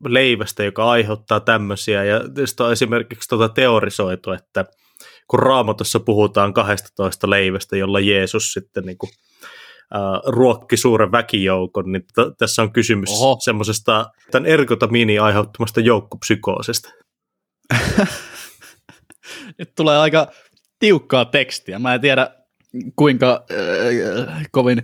leivästä, 0.08 0.64
joka 0.64 0.90
aiheuttaa 0.90 1.40
tämmöisiä. 1.40 2.04
Ja 2.04 2.22
on 2.60 2.72
esimerkiksi 2.72 3.30
tuota 3.30 3.50
teorisoitu, 3.50 4.32
että 4.32 4.66
kun 5.28 5.40
raamatussa 5.40 6.00
puhutaan 6.00 6.54
12 6.54 7.30
leivästä, 7.30 7.78
jolla 7.78 8.00
Jeesus 8.00 8.54
sitten 8.54 8.84
niin 8.86 8.98
kuin 8.98 9.10
uh, 9.96 10.32
ruokki 10.32 10.78
suuren 10.78 11.12
väkijoukon, 11.12 11.92
niin 11.92 12.02
t- 12.02 12.38
tässä 12.38 12.62
on 12.62 12.74
kysymys 12.74 13.10
Oho. 13.10 13.38
semmoisesta 13.40 14.06
tämän 14.32 14.46
ergotamiinin 14.50 15.22
aiheuttamasta 15.22 15.82
joukkopsykoosista. 15.82 16.90
Nyt 19.60 19.72
tulee 19.76 19.98
aika 19.98 20.28
tiukkaa 20.80 21.26
tekstiä. 21.26 21.80
Mä 21.80 21.94
en 21.94 22.02
tiedä, 22.02 22.30
kuinka 22.96 23.46
äh, 23.52 24.48
kovin 24.52 24.84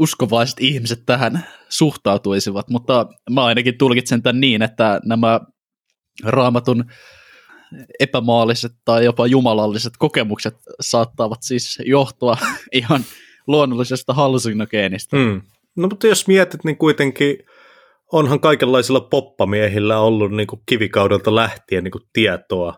uskovaiset 0.00 0.60
ihmiset 0.60 1.02
tähän 1.06 1.46
suhtautuisivat, 1.68 2.70
mutta 2.70 3.06
mä 3.30 3.44
ainakin 3.44 3.78
tulkitsen 3.78 4.22
tämän 4.22 4.40
niin, 4.40 4.62
että 4.62 5.00
nämä 5.04 5.40
raamatun 6.24 6.84
epämaalliset 8.00 8.72
tai 8.84 9.04
jopa 9.04 9.26
jumalalliset 9.26 9.92
kokemukset 9.98 10.56
saattavat 10.80 11.42
siis 11.42 11.78
johtua 11.84 12.36
ihan 12.72 13.04
luonnollisesta 13.46 14.14
hallusinogeenista. 14.14 15.16
Hmm. 15.16 15.42
No 15.76 15.88
mutta 15.88 16.06
jos 16.06 16.26
mietit, 16.26 16.64
niin 16.64 16.78
kuitenkin 16.78 17.36
onhan 18.12 18.40
kaikenlaisilla 18.40 19.00
poppamiehillä 19.00 20.00
ollut 20.00 20.32
niin 20.32 20.46
kuin 20.46 20.62
kivikaudelta 20.66 21.34
lähtien 21.34 21.84
niin 21.84 21.92
kuin 21.92 22.04
tietoa 22.12 22.74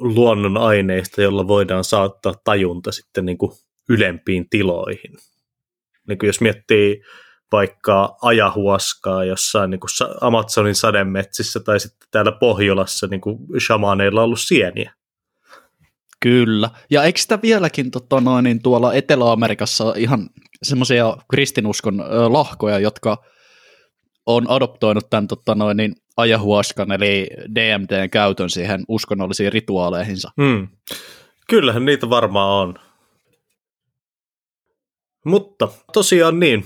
luonnon 0.00 0.56
aineista, 0.56 1.22
jolla 1.22 1.48
voidaan 1.48 1.84
saattaa 1.84 2.34
tajunta 2.44 2.92
sitten 2.92 3.26
niin 3.26 3.38
kuin 3.38 3.52
ylempiin 3.88 4.48
tiloihin. 4.50 5.16
Niin 6.08 6.18
kuin 6.18 6.26
jos 6.26 6.40
miettii 6.40 7.02
vaikka 7.52 8.16
ajahuoskaa 8.22 9.24
jossain 9.24 9.70
niin 9.70 9.80
kuin 9.80 9.90
Amazonin 10.20 10.74
sademetsissä 10.74 11.60
tai 11.60 11.80
sitten 11.80 12.08
täällä 12.10 12.32
Pohjolassa 12.32 13.06
niin 13.06 13.20
kuin 13.20 13.38
shamaneilla 13.66 14.20
on 14.20 14.24
ollut 14.24 14.40
sieniä. 14.40 14.92
Kyllä. 16.20 16.70
Ja 16.90 17.02
eikö 17.04 17.20
sitä 17.20 17.42
vieläkin 17.42 17.90
tota 17.90 18.20
noin, 18.20 18.44
niin 18.44 18.62
tuolla 18.62 18.94
Etelä-Amerikassa 18.94 19.94
ihan 19.96 20.30
semmoisia 20.62 21.16
kristinuskon 21.30 22.00
ö, 22.00 22.32
lahkoja, 22.32 22.78
jotka 22.78 23.24
on 24.26 24.50
adoptoinut 24.50 25.10
tämän 25.10 25.28
tota 25.28 25.54
noin, 25.54 25.76
niin 25.76 25.94
ajahuaskan 26.16 26.92
eli 26.92 27.30
DMDn 27.54 28.10
käytön 28.10 28.50
siihen 28.50 28.84
uskonnollisiin 28.88 29.52
rituaaleihinsa. 29.52 30.30
Hmm. 30.42 30.68
Kyllähän 31.48 31.84
niitä 31.84 32.10
varmaan 32.10 32.68
on. 32.68 32.74
Mutta 35.24 35.68
tosiaan 35.92 36.40
niin, 36.40 36.64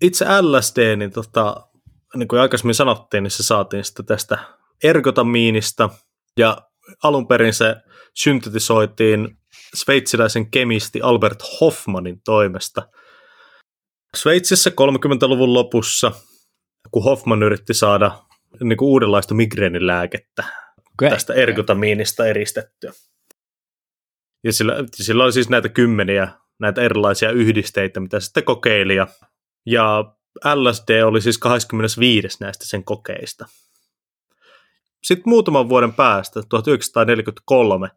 itse 0.00 0.24
LSD, 0.42 0.96
niin, 0.96 1.12
tota, 1.12 1.66
niin 2.14 2.28
kuin 2.28 2.40
aikaisemmin 2.40 2.74
sanottiin, 2.74 3.22
niin 3.22 3.30
se 3.30 3.42
saatiin 3.42 3.84
sitten 3.84 4.06
tästä 4.06 4.38
ergotamiinista, 4.84 5.90
ja 6.38 6.56
alun 7.02 7.28
perin 7.28 7.54
se 7.54 7.76
syntetisoitiin 8.14 9.38
sveitsiläisen 9.74 10.50
kemisti 10.50 11.00
Albert 11.02 11.42
Hoffmanin 11.60 12.20
toimesta. 12.24 12.88
Sveitsissä 14.16 14.70
30-luvun 14.70 15.54
lopussa, 15.54 16.12
kun 16.90 17.04
Hoffman 17.04 17.42
yritti 17.42 17.74
saada 17.74 18.18
niin 18.62 18.76
kuin 18.76 18.88
uudenlaista 18.88 19.34
migreenilääkettä 19.34 20.44
okay. 20.92 21.10
tästä 21.10 21.34
ergotamiinista 21.34 22.26
eristettyä. 22.26 22.92
Ja 24.44 24.52
sillä, 24.52 24.74
sillä 24.94 25.24
oli 25.24 25.32
siis 25.32 25.48
näitä 25.48 25.68
kymmeniä 25.68 26.28
näitä 26.58 26.82
erilaisia 26.82 27.30
yhdisteitä, 27.30 28.00
mitä 28.00 28.20
sitten 28.20 28.44
kokeili, 28.44 28.96
ja 28.96 29.06
ja 29.66 30.14
LSD 30.54 31.02
oli 31.04 31.20
siis 31.20 31.38
25 31.38 32.36
näistä 32.40 32.66
sen 32.66 32.84
kokeista. 32.84 33.46
Sitten 35.02 35.28
muutaman 35.30 35.68
vuoden 35.68 35.94
päästä, 35.94 36.42
1943, 36.48 37.88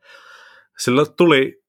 sillä 0.77 1.05
tuli 1.05 1.63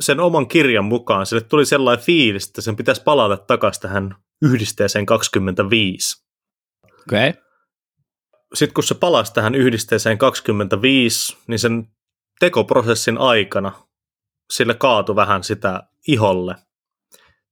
sen 0.00 0.20
oman 0.20 0.48
kirjan 0.48 0.84
mukaan, 0.84 1.26
sille 1.26 1.42
tuli 1.42 1.66
sellainen 1.66 2.04
fiilis, 2.04 2.46
että 2.46 2.60
sen 2.60 2.76
pitäisi 2.76 3.02
palata 3.02 3.36
takaisin 3.36 3.82
tähän 3.82 4.16
yhdisteeseen 4.42 5.06
25. 5.06 6.24
Okei. 6.84 7.28
Okay. 7.28 7.42
Sitten 8.54 8.74
kun 8.74 8.84
se 8.84 8.94
palasi 8.94 9.32
tähän 9.32 9.54
yhdisteeseen 9.54 10.18
25, 10.18 11.36
niin 11.46 11.58
sen 11.58 11.86
tekoprosessin 12.40 13.18
aikana 13.18 13.72
sille 14.50 14.74
kaatui 14.74 15.16
vähän 15.16 15.44
sitä 15.44 15.82
iholle, 16.08 16.54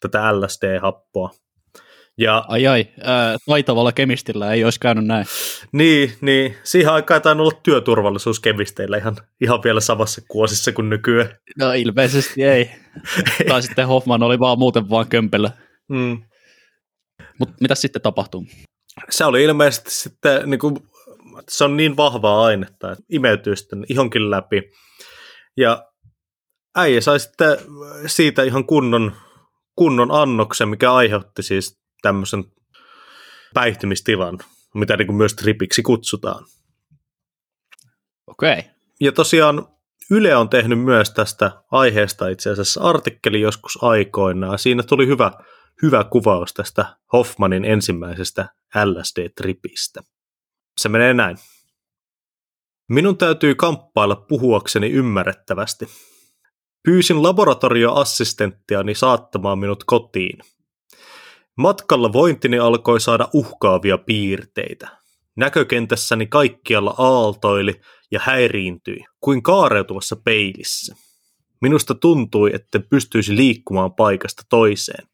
tätä 0.01 0.41
LSD-happoa. 0.41 1.31
Ja, 2.19 2.45
ai 2.49 2.67
ai, 2.67 2.87
ää, 3.03 3.37
taitavalla 3.47 3.93
kemistillä 3.93 4.53
ei 4.53 4.65
olisi 4.65 4.81
käynyt 4.81 5.07
näin. 5.07 5.27
Niin, 5.73 6.13
niin. 6.21 6.57
siihen 6.65 6.93
aikaan 6.93 7.21
ei 7.27 7.33
olla 7.33 7.61
työturvallisuus 7.63 8.41
kemisteillä 8.41 8.97
ihan, 8.97 9.17
ihan 9.41 9.63
vielä 9.65 9.81
samassa 9.81 10.23
kuosissa 10.29 10.73
kuin 10.73 10.89
nykyään. 10.89 11.37
No 11.59 11.73
ilmeisesti 11.73 12.45
ei. 12.45 12.71
tai 13.49 13.63
sitten 13.63 13.87
Hoffman 13.87 14.23
oli 14.23 14.39
vaan 14.39 14.59
muuten 14.59 14.91
vaan 14.91 15.09
kömpelö. 15.09 15.49
Mm. 15.89 16.23
Mutta 17.39 17.55
mitä 17.61 17.75
sitten 17.75 18.03
tapahtuu? 18.03 18.47
Se 19.11 19.25
oli 19.25 19.45
ilmeisesti 19.45 19.91
sitten 19.91 20.51
niin 20.51 20.61
kuin 20.61 20.77
Se 21.49 21.65
on 21.65 21.77
niin 21.77 21.97
vahvaa 21.97 22.45
ainetta, 22.45 22.93
että 22.93 23.05
imeytyy 23.11 23.57
sitten 23.57 23.85
ihonkin 23.89 24.31
läpi. 24.31 24.63
Ja 25.57 25.87
äijä 26.77 27.01
sai 27.01 27.21
sitten 27.21 27.57
siitä 28.07 28.43
ihan 28.43 28.65
kunnon, 28.65 29.13
kunnon 29.77 30.11
annoksen, 30.11 30.69
mikä 30.69 30.93
aiheutti 30.93 31.43
siis 31.43 31.78
tämmöisen 32.03 32.45
päihtymistilan, 33.55 34.39
mitä 34.75 34.97
niin 34.97 35.07
kuin 35.07 35.17
myös 35.17 35.35
tripiksi 35.35 35.83
kutsutaan. 35.83 36.45
Okei. 38.27 38.59
Okay. 38.59 38.71
Ja 39.01 39.13
tosiaan 39.13 39.67
Yle 40.11 40.37
on 40.37 40.49
tehnyt 40.49 40.81
myös 40.81 41.11
tästä 41.11 41.63
aiheesta 41.71 42.29
itse 42.29 42.51
asiassa 42.51 42.81
artikkeli 42.81 43.41
joskus 43.41 43.79
aikoinaan. 43.83 44.59
Siinä 44.59 44.83
tuli 44.83 45.07
hyvä, 45.07 45.33
hyvä 45.83 46.05
kuvaus 46.05 46.55
tästä 46.55 46.97
Hoffmanin 47.13 47.65
ensimmäisestä 47.65 48.49
LSD-tripistä. 48.85 50.03
Se 50.81 50.89
menee 50.89 51.15
näin. 51.15 51.37
Minun 52.89 53.19
täytyy 53.19 53.55
kamppailla 53.55 54.17
puhuakseni 54.17 54.91
ymmärrettävästi. 54.91 55.89
Pyysin 56.83 57.23
laboratorioassistenttiani 57.23 58.95
saattamaan 58.95 59.59
minut 59.59 59.85
kotiin. 59.85 60.39
Matkalla 61.59 62.13
vointini 62.13 62.59
alkoi 62.59 63.01
saada 63.01 63.29
uhkaavia 63.33 63.99
piirteitä. 63.99 64.89
Näkökentässäni 65.37 66.27
kaikkialla 66.27 66.95
aaltoili 66.99 67.81
ja 68.11 68.21
häiriintyi, 68.23 69.05
kuin 69.21 69.43
kaareutuvassa 69.43 70.17
peilissä. 70.17 70.97
Minusta 71.61 71.95
tuntui, 71.95 72.51
että 72.55 72.81
pystyisi 72.81 73.37
liikkumaan 73.37 73.95
paikasta 73.95 74.43
toiseen. 74.49 75.09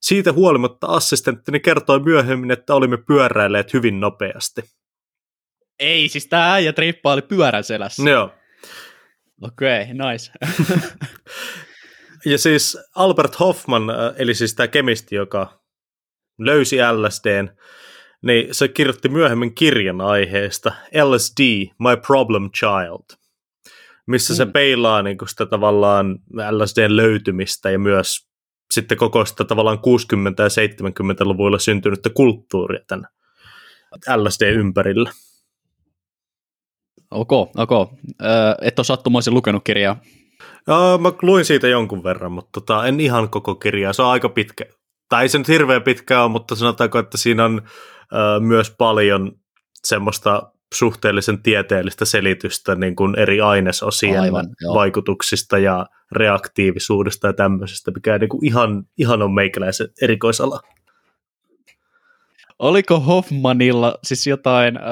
Siitä 0.00 0.32
huolimatta 0.32 0.86
assistenttini 0.86 1.60
kertoi 1.60 2.00
myöhemmin, 2.00 2.50
että 2.50 2.74
olimme 2.74 2.96
pyöräilleet 2.96 3.72
hyvin 3.72 4.00
nopeasti. 4.00 4.62
Ei, 5.78 6.08
siis 6.08 6.26
tämä 6.26 6.52
äijä 6.52 6.72
trippaili 6.72 7.22
pyörän 7.22 7.64
selässä. 7.64 8.10
Joo. 8.10 8.32
Okei, 9.42 9.82
okay, 9.82 10.12
nice. 10.12 10.32
ja 12.32 12.38
siis 12.38 12.78
Albert 12.94 13.40
Hoffman, 13.40 13.90
äh, 13.90 13.96
eli 14.16 14.34
siis 14.34 14.54
tämä 14.54 14.68
kemisti, 14.68 15.14
joka 15.14 15.59
löysi 16.40 16.76
LSDn, 16.76 17.50
niin 18.22 18.54
se 18.54 18.68
kirjoitti 18.68 19.08
myöhemmin 19.08 19.54
kirjan 19.54 20.00
aiheesta 20.00 20.72
LSD, 21.04 21.40
My 21.78 21.96
Problem 22.06 22.50
Child, 22.50 23.18
missä 24.06 24.32
mm. 24.32 24.36
se 24.36 24.46
peilaa 24.46 25.02
niin 25.02 25.18
sitä 25.26 25.46
tavallaan 25.46 26.18
LSDn 26.50 26.96
löytymistä 26.96 27.70
ja 27.70 27.78
myös 27.78 28.30
sitten 28.70 28.98
koko 28.98 29.24
sitä 29.24 29.44
tavallaan 29.44 29.78
60- 29.78 29.80
ja 30.38 30.48
70-luvuilla 30.48 31.58
syntynyttä 31.58 32.10
kulttuuria 32.10 32.80
tämän 32.86 33.06
LSD 34.16 34.52
ympärillä. 34.54 35.10
Ok, 37.10 37.32
ok. 37.32 37.92
Öö, 38.22 38.54
et 38.62 38.78
ole 38.78 38.84
sattumoisin 38.84 39.34
lukenut 39.34 39.64
kirjaa? 39.64 39.96
Ja, 40.66 40.98
mä 40.98 41.12
luin 41.22 41.44
siitä 41.44 41.68
jonkun 41.68 42.04
verran, 42.04 42.32
mutta 42.32 42.60
tota, 42.60 42.86
en 42.86 43.00
ihan 43.00 43.30
koko 43.30 43.54
kirjaa. 43.54 43.92
Se 43.92 44.02
on 44.02 44.08
aika 44.08 44.28
pitkä. 44.28 44.64
Tai 45.10 45.22
ei 45.22 45.28
se 45.28 45.38
nyt 45.38 45.48
hirveän 45.48 45.82
pitkä 45.82 46.22
ole, 46.22 46.30
mutta 46.30 46.54
sanotaanko, 46.54 46.98
että 46.98 47.18
siinä 47.18 47.44
on 47.44 47.62
ö, 48.12 48.40
myös 48.40 48.70
paljon 48.78 49.32
semmoista 49.84 50.52
suhteellisen 50.74 51.42
tieteellistä 51.42 52.04
selitystä 52.04 52.74
niin 52.74 52.96
kuin 52.96 53.18
eri 53.18 53.40
ainesosien 53.40 54.20
Aivan, 54.20 54.48
vaikutuksista 54.74 55.58
ja 55.58 55.86
reaktiivisuudesta 56.12 57.26
ja 57.26 57.32
tämmöisestä, 57.32 57.90
mikä 57.90 58.18
niin 58.18 58.28
kuin 58.28 58.46
ihan, 58.46 58.84
ihan 58.98 59.22
on 59.22 59.34
meikäläisen 59.34 59.88
erikoisala. 60.02 60.60
Oliko 62.58 63.00
Hoffmanilla 63.00 63.98
siis 64.04 64.26
jotain 64.26 64.76
äh, 64.76 64.82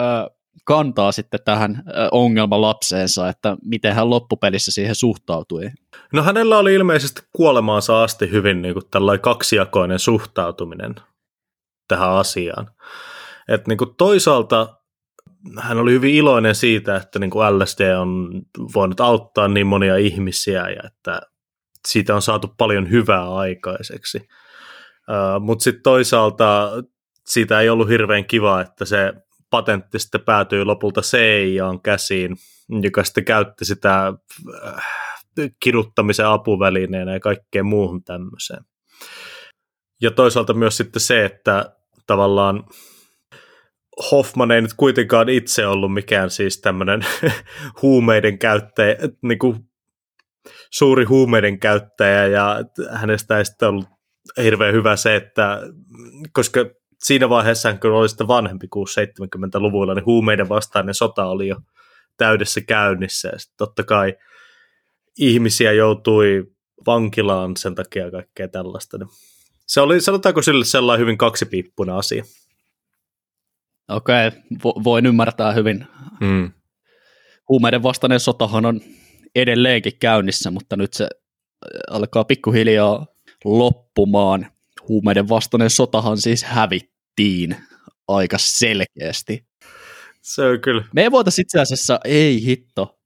kantaa 0.65 1.13
sitten 1.13 1.41
tähän 1.45 1.77
äh, 1.77 2.09
ongelma 2.13 2.61
lapseensa, 2.61 3.29
että 3.29 3.57
miten 3.65 3.95
hän 3.95 4.11
loppupelissä 4.11 4.71
siihen 4.71 4.95
suhtautui? 4.95 5.71
No 6.13 6.23
hänellä 6.23 6.59
oli 6.59 6.75
ilmeisesti 6.75 7.23
kuolemaansa 7.33 8.03
asti 8.03 8.31
hyvin 8.31 8.63
niin 8.63 8.75
kuin 8.75 8.85
tällainen 8.91 9.23
kaksijakoinen 9.23 9.99
suhtautuminen 9.99 10.95
tähän 11.89 12.11
asiaan. 12.11 12.71
Et 13.49 13.67
niin 13.67 13.79
kuin 13.79 13.95
toisaalta 13.99 14.79
hän 15.59 15.79
oli 15.79 15.93
hyvin 15.93 16.15
iloinen 16.15 16.55
siitä, 16.55 16.97
että 16.97 17.19
niin 17.19 17.31
kuin 17.31 17.59
LSD 17.59 17.97
on 17.97 18.43
voinut 18.75 19.01
auttaa 19.01 19.49
niin 19.49 19.67
monia 19.67 19.97
ihmisiä 19.97 20.69
ja 20.69 20.81
että 20.87 21.21
siitä 21.89 22.15
on 22.15 22.23
saatu 22.23 22.55
paljon 22.59 22.91
hyvää 22.91 23.35
aikaiseksi. 23.35 24.19
Uh, 24.19 25.41
Mutta 25.41 25.63
sitten 25.63 25.83
toisaalta 25.83 26.71
siitä 27.27 27.61
ei 27.61 27.69
ollut 27.69 27.89
hirveän 27.89 28.25
kiva, 28.25 28.61
että 28.61 28.85
se 28.85 29.13
patentti 29.51 29.99
sitten 29.99 30.21
päätyi 30.21 30.65
lopulta 30.65 31.01
CIAn 31.01 31.81
käsiin, 31.81 32.37
joka 32.83 33.05
sitten 33.05 33.25
käytti 33.25 33.65
sitä 33.65 34.13
äh, 34.65 34.87
kiduttamisen 35.61 36.27
apuvälineenä 36.27 37.13
ja 37.13 37.21
kaikkeen 37.21 37.67
muuhun 37.67 38.05
tämmöiseen. 38.05 38.65
Ja 40.03 40.11
toisaalta 40.11 40.55
myös 40.55 40.77
sitten 40.77 41.01
se, 41.01 41.25
että 41.25 41.77
tavallaan 42.07 42.65
Hoffman 44.11 44.51
ei 44.51 44.63
nyt 44.63 44.75
kuitenkaan 44.77 45.29
itse 45.29 45.67
ollut 45.67 45.95
mikään 45.95 46.31
siis 46.31 46.61
tämmöinen 46.61 47.07
huumeiden 47.83 48.39
käyttäjä, 48.39 48.97
niin 49.23 49.39
kuin 49.39 49.57
suuri 50.71 51.05
huumeiden 51.05 51.61
käyttäjä 51.61 52.27
ja 52.27 52.57
hänestä 52.91 53.39
ei 53.39 53.45
sitten 53.45 53.69
ollut 53.69 53.89
hirveän 54.43 54.75
hyvä 54.75 54.97
se, 54.97 55.17
että 55.17 55.61
koska 56.33 56.61
siinä 56.99 57.29
vaiheessa, 57.29 57.75
kun 57.75 57.91
oli 57.91 58.09
sitten 58.09 58.29
vanhempi 58.29 58.69
kuin 58.69 58.87
70-luvulla, 58.89 59.95
niin 59.95 60.07
huumeiden 60.07 60.49
vastainen 60.49 60.95
sota 60.95 61.27
oli 61.27 61.49
jo 61.49 61.57
täydessä 62.17 62.61
käynnissä 62.61 63.29
ja 63.29 63.39
totta 63.57 63.85
kai 63.85 64.17
ihmisiä 65.19 65.73
joutui 65.73 66.45
vankilaan 66.87 67.57
sen 67.57 67.75
takia 67.75 68.11
kaikkea 68.11 68.49
tällaista. 68.49 68.99
Se 69.67 69.81
oli, 69.81 70.01
sanotaanko 70.01 70.43
sille 70.43 70.65
sellainen 70.65 71.01
hyvin 71.01 71.19
kaksipiippunen 71.19 71.95
asia. 71.95 72.25
Okei, 73.89 74.29
okay, 74.29 74.41
vo- 74.55 74.85
voin 74.85 75.07
ymmärtää 75.07 75.53
hyvin. 75.53 75.87
Mm. 76.21 76.51
Huumeiden 77.49 77.83
vastainen 77.83 78.21
sotahan 78.21 78.67
on 78.67 78.81
edelleenkin 79.35 79.99
käynnissä, 80.01 80.51
mutta 80.51 80.77
nyt 80.77 80.93
se 80.95 81.09
alkaa 81.91 82.25
pikkuhiljaa 82.25 83.07
loppumaan. 83.45 84.47
Huumeiden 84.89 85.29
vastainen 85.29 85.71
sotahan 85.71 86.19
siis 86.19 86.45
hävittiin 86.45 87.57
aika 88.09 88.39
selkeästi. 88.39 89.47
Se 90.23 90.43
on 90.43 90.61
kyllä. 90.61 90.85
Me 90.95 91.03
ei 91.03 91.11
voitaisiin 91.11 91.43
itse 91.43 91.61
asiassa, 91.61 92.01
ei 92.05 92.45
hitto, 92.45 92.99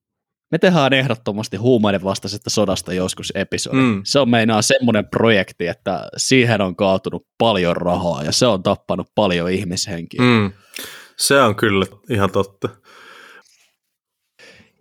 me 0.52 0.58
tehdään 0.58 0.92
ehdottomasti 0.92 1.56
huumeiden 1.56 2.04
vastaisesta 2.04 2.50
sodasta 2.50 2.92
joskus 2.92 3.32
episodi. 3.34 3.76
Mm. 3.76 4.00
Se 4.04 4.18
on 4.18 4.30
meinaa 4.30 4.62
semmoinen 4.62 5.08
projekti, 5.08 5.66
että 5.66 6.08
siihen 6.16 6.60
on 6.60 6.76
kaatunut 6.76 7.26
paljon 7.38 7.76
rahaa 7.76 8.24
ja 8.24 8.32
se 8.32 8.46
on 8.46 8.62
tappanut 8.62 9.06
paljon 9.14 9.50
ihmishenkiä. 9.50 10.20
Mm. 10.22 10.52
Se 11.16 11.42
on 11.42 11.56
kyllä 11.56 11.86
ihan 12.10 12.30
totta. 12.30 12.68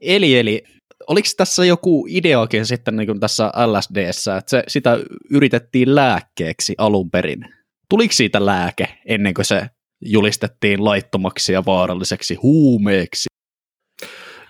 Eli, 0.02 0.40
eli 0.40 0.64
oliko 1.08 1.28
tässä 1.38 1.66
joku 1.66 2.06
ideakin 2.10 2.66
sitten 2.66 2.96
niin 2.96 3.08
kuin 3.08 3.20
tässä 3.20 3.52
LSDssä, 3.68 4.38
että 4.38 4.50
se, 4.50 4.64
sitä 4.68 5.00
yritettiin 5.32 5.96
lääkkeeksi 5.96 6.76
alun 6.78 7.12
perin? 7.12 7.46
Tuliko 7.90 8.14
siitä 8.14 8.46
lääke 8.46 8.88
ennen 9.06 9.34
kuin 9.34 9.46
se 9.46 9.70
julistettiin 10.02 10.86
laittomaksi 10.86 11.54
ja 11.54 11.66
vaaralliseksi 11.66 12.36
huumeeksi? 12.36 13.26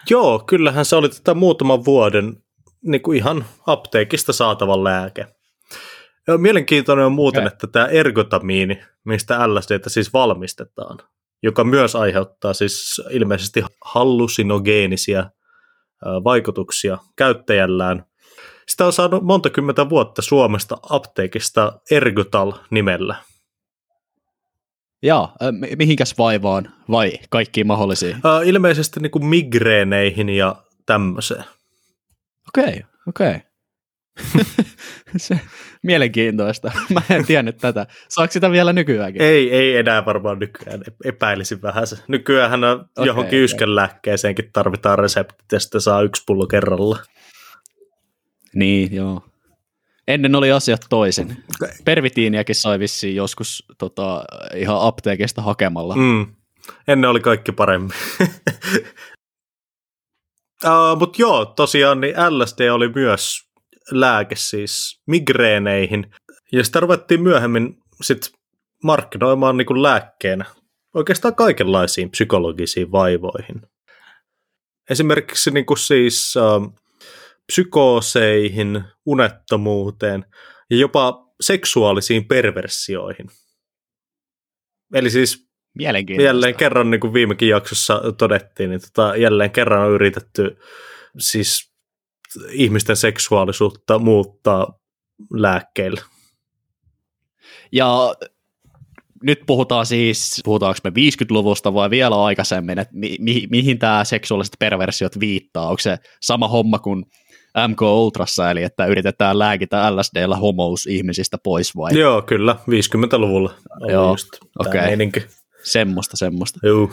Joo, 0.10 0.40
kyllähän 0.40 0.86
se 0.86 0.96
oli 0.96 1.10
tätä 1.10 1.34
muutaman 1.34 1.86
vuoden 1.86 2.38
niin 2.82 3.02
kuin 3.02 3.18
ihan 3.18 3.46
apteekista 3.68 4.34
saatava 4.34 4.84
lääke. 4.84 5.28
Ja 6.28 6.38
mielenkiintoinen 6.38 7.06
on 7.06 7.12
muuten, 7.12 7.42
okay. 7.42 7.54
että 7.54 7.68
tämä 7.68 7.86
ergotamiini, 7.86 8.82
mistä 9.06 9.54
LSDtä 9.54 9.90
siis 9.90 10.14
valmistetaan, 10.14 10.98
joka 11.44 11.64
myös 11.64 11.96
aiheuttaa 11.96 12.54
siis 12.54 13.02
ilmeisesti 13.10 13.64
hallusinogeenisia 13.86 15.30
vaikutuksia 16.24 16.98
käyttäjällään. 17.16 18.06
Sitä 18.68 18.86
on 18.86 18.94
saanut 18.94 19.24
monta 19.24 19.50
kymmentä 19.50 19.90
vuotta 19.90 20.22
Suomesta 20.22 20.78
apteekista 20.90 21.80
Ergotal-nimellä. 21.92 23.16
Joo, 25.04 25.30
mihinkäs 25.78 26.18
vaivaan 26.18 26.72
vai 26.92 27.12
kaikkiin 27.30 27.68
mahdollisiin? 27.68 28.18
Ilmeisesti 28.46 29.00
niin 29.00 29.12
kuin 29.12 29.26
migreeneihin 29.26 30.30
ja 30.30 30.56
tämmöiseen. 30.86 31.44
Okei, 32.48 32.64
okay, 32.64 32.84
okei. 33.08 33.36
Okay. 33.36 33.51
se, 35.18 35.40
mielenkiintoista. 35.84 36.72
Mä 36.94 37.02
en 37.10 37.26
tiennyt 37.26 37.58
tätä. 37.58 37.88
Saako 38.10 38.32
sitä 38.32 38.52
vielä 38.52 38.74
nykyäänkin? 38.74 39.22
Ei, 39.22 39.54
ei 39.54 39.78
enää 39.78 40.06
varmaan 40.06 40.40
nykyään. 40.40 40.84
Epäilisin 41.06 41.62
vähän 41.62 41.88
se. 41.88 41.98
Nykyään 42.08 42.64
okay, 42.64 43.06
johonkin 43.06 43.30
okay. 43.30 43.44
yskänlääkkeeseenkin 43.44 44.50
tarvitaan 44.54 45.00
reseptit 45.00 45.52
ja 45.52 45.60
sitten 45.60 45.82
saa 45.82 46.02
yksi 46.02 46.24
pullo 46.28 46.48
kerralla. 46.48 47.00
Niin, 48.56 48.96
joo. 48.96 49.24
Ennen 50.08 50.36
oli 50.36 50.52
asiat 50.52 50.86
toisin. 50.90 51.44
Pervitiiniäkin 51.86 52.56
sai 52.56 52.80
vissiin 52.80 53.16
joskus 53.16 53.66
tota, 53.78 54.24
ihan 54.56 54.78
apteekista 54.82 55.42
hakemalla. 55.42 55.96
Mm. 55.96 56.36
Ennen 56.88 57.10
oli 57.10 57.20
kaikki 57.20 57.52
paremmin. 57.52 57.92
uh, 60.66 61.00
Mutta 61.00 61.22
joo, 61.22 61.46
tosiaan 61.46 62.02
niin 62.02 62.16
LSD 62.30 62.70
oli 62.70 62.92
myös 62.96 63.51
lääke 63.92 64.36
siis 64.36 65.02
migreeneihin. 65.08 66.12
Ja 66.52 66.64
sitä 66.64 66.80
ruvettiin 66.80 67.24
myöhemmin 67.24 67.78
sit 68.02 68.32
markkinoimaan 68.84 69.58
niin 69.58 69.66
kuin 69.66 69.84
lääkkeenä 69.84 70.46
oikeastaan 70.94 71.36
kaikenlaisiin 71.36 72.12
psykologisiin 72.12 72.92
vaivoihin. 72.92 73.62
Esimerkiksi 74.90 75.52
niin 75.52 75.66
kuin 75.66 75.78
siis 75.78 76.34
uh, 76.36 76.74
psykooseihin, 77.48 78.84
unettomuuteen 79.06 80.26
ja 80.70 80.78
jopa 80.78 81.28
seksuaalisiin 81.42 82.28
perversioihin. 82.28 83.28
Eli 84.94 85.10
siis 85.10 85.48
jälleen 86.24 86.56
kerran, 86.56 86.92
niin 86.92 87.02
kuin 87.02 87.14
viimekin 87.14 87.50
jaksossa 87.50 88.02
todettiin, 88.18 88.70
niin 88.70 88.82
tota, 88.82 89.16
jälleen 89.16 89.52
kerran 89.52 89.86
on 89.86 89.92
yritetty 89.92 90.58
siis 91.18 91.71
ihmisten 92.52 92.96
seksuaalisuutta 92.96 94.00
muuttaa 94.00 94.80
lääkkeillä. 95.34 96.02
Ja 97.72 98.16
nyt 99.24 99.40
puhutaan 99.48 99.86
siis, 99.86 100.42
puhutaanko 100.46 100.80
me 100.84 100.90
50-luvusta 100.90 101.74
vai 101.74 101.90
vielä 101.90 102.24
aikaisemmin, 102.24 102.80
että 102.80 102.94
mi- 102.96 103.18
mi- 103.20 103.48
mihin 103.50 103.80
tämä 103.80 104.04
seksuaaliset 104.04 104.56
perversiot 104.60 105.20
viittaa? 105.20 105.68
Onko 105.68 105.80
se 105.80 105.98
sama 106.22 106.48
homma 106.48 106.80
kuin 106.80 107.06
MK 107.68 107.82
Ultrassa, 107.82 108.52
eli 108.52 108.64
että 108.64 108.86
yritetään 108.86 109.40
lääkitä 109.40 109.96
LSDllä 109.96 110.36
homous 110.36 110.86
ihmisistä 110.86 111.38
pois 111.44 111.76
vai? 111.76 112.00
Joo, 112.00 112.22
kyllä, 112.22 112.56
50-luvulla 112.70 113.54
oli 113.82 113.92
Joo, 113.92 114.12
just 114.12 114.28
okay. 114.60 114.82
Semmoista, 115.64 116.18
semmoista. 116.18 116.60
Joo. 116.64 116.92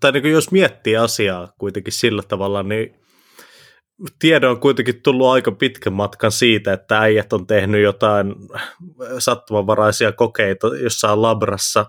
Tai 0.00 0.12
niin 0.12 0.32
jos 0.32 0.50
miettii 0.50 0.96
asiaa 0.96 1.52
kuitenkin 1.58 1.92
sillä 1.92 2.22
tavalla, 2.22 2.62
niin 2.62 2.94
tiedon 4.18 4.50
on 4.50 4.60
kuitenkin 4.60 5.02
tullut 5.02 5.26
aika 5.26 5.52
pitkän 5.52 5.92
matkan 5.92 6.32
siitä, 6.32 6.72
että 6.72 7.00
äijät 7.00 7.32
on 7.32 7.46
tehnyt 7.46 7.82
jotain 7.82 8.34
sattumanvaraisia 9.18 10.12
kokeita 10.12 10.66
jossain 10.66 11.22
labrassa 11.22 11.86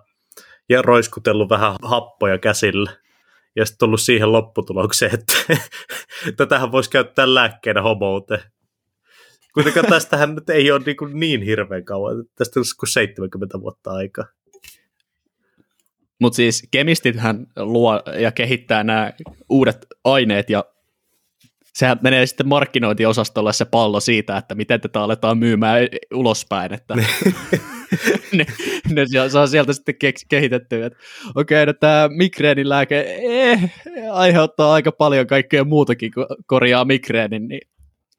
ja 0.70 0.82
roiskutellut 0.82 1.50
vähän 1.50 1.76
happoja 1.82 2.38
käsillä. 2.38 2.92
Ja 3.56 3.66
sitten 3.66 3.80
tullut 3.80 4.02
siihen 4.02 4.32
lopputulokseen, 4.32 5.14
että 5.14 5.34
tätähän 6.38 6.72
voisi 6.72 6.90
käyttää 6.90 7.34
lääkkeenä 7.34 7.82
homouteen. 7.82 8.44
Kuitenkaan 9.54 9.86
tästähän 9.86 10.36
nyt 10.36 10.50
ei 10.50 10.72
ole 10.72 10.82
niin, 10.86 11.20
niin 11.20 11.42
hirveän 11.42 11.86
kauan. 11.86 12.26
Tästä 12.36 12.60
olisi 12.60 12.78
kuin 12.78 12.90
70 12.90 13.62
vuotta 13.62 13.92
aikaa. 13.92 14.26
Mutta 16.22 16.36
siis 16.36 16.68
kemistithän 16.72 17.48
luo 17.56 18.04
ja 18.20 18.32
kehittää 18.32 18.84
nämä 18.84 19.14
uudet 19.50 19.88
aineet 20.04 20.50
ja 20.50 20.64
sehän 21.78 21.98
menee 22.02 22.26
sitten 22.26 22.48
markkinointiosastolle 22.48 23.54
se 23.54 23.66
pallo 23.66 24.00
siitä, 24.00 24.38
että 24.38 24.56
miten 24.56 24.82
tätä 24.82 25.02
aletaan 25.02 25.38
myymään 25.38 25.88
ulospäin, 26.14 26.74
että 26.74 26.96
ne, 28.38 28.46
ne 28.90 29.06
saa 29.30 29.48
sieltä 29.48 29.74
sitten 29.74 29.96
kehitettyä, 30.30 30.86
että 30.86 31.00
okei, 31.36 31.64
okay, 31.64 31.66
no 31.66 31.74
tämä 31.74 32.10
migreenilääke 32.12 33.18
eh, 33.22 33.72
aiheuttaa 34.12 34.74
aika 34.74 34.92
paljon 34.92 35.28
kaikkea 35.28 35.64
muutakin 35.64 36.12
kuin 36.14 36.26
korjaa 36.46 36.86
migreenin, 36.86 37.48
niin 37.48 37.62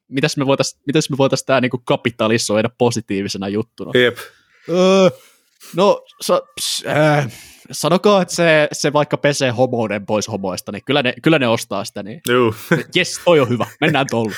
mitäs 0.08 0.36
me 0.36 0.46
voitaisiin 0.46 1.18
voitais 1.18 1.44
tämä 1.44 1.60
niinku 1.60 1.78
kapitalisoida 1.78 2.70
positiivisena 2.78 3.48
juttuna? 3.48 3.90
Jep. 3.94 4.16
Öö, 4.68 5.10
no, 5.76 6.02
so, 6.20 6.40
ps, 6.60 6.84
äh, 6.86 7.28
sanokaa, 7.70 8.22
että 8.22 8.34
se, 8.34 8.68
se 8.72 8.92
vaikka 8.92 9.16
pesee 9.16 9.50
homouden 9.50 10.06
pois 10.06 10.28
homoista, 10.28 10.72
niin 10.72 10.82
kyllä 10.84 11.02
ne, 11.02 11.14
kyllä 11.22 11.38
ne 11.38 11.48
ostaa 11.48 11.84
sitä. 11.84 12.02
Niin, 12.02 12.20
Juu. 12.28 12.54
Jes, 12.94 13.20
toi 13.24 13.40
on 13.40 13.48
hyvä, 13.48 13.66
mennään 13.80 14.06
tuolla. 14.10 14.32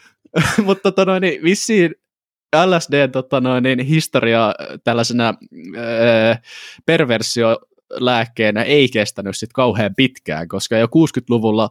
Mutta 0.64 0.82
tota 0.82 1.04
noin, 1.04 1.20
niin 1.20 1.42
vissiin 1.42 1.94
LSD 2.66 3.08
tota 3.08 3.40
noin, 3.40 3.62
niin 3.62 3.80
historia 3.80 4.54
tällaisena 4.84 5.28
äh, 5.28 6.42
perversiolääkkeenä 6.86 8.62
ei 8.62 8.88
kestänyt 8.88 9.36
sit 9.36 9.52
kauhean 9.52 9.94
pitkään, 9.96 10.48
koska 10.48 10.76
jo 10.76 10.86
60-luvulla 10.86 11.70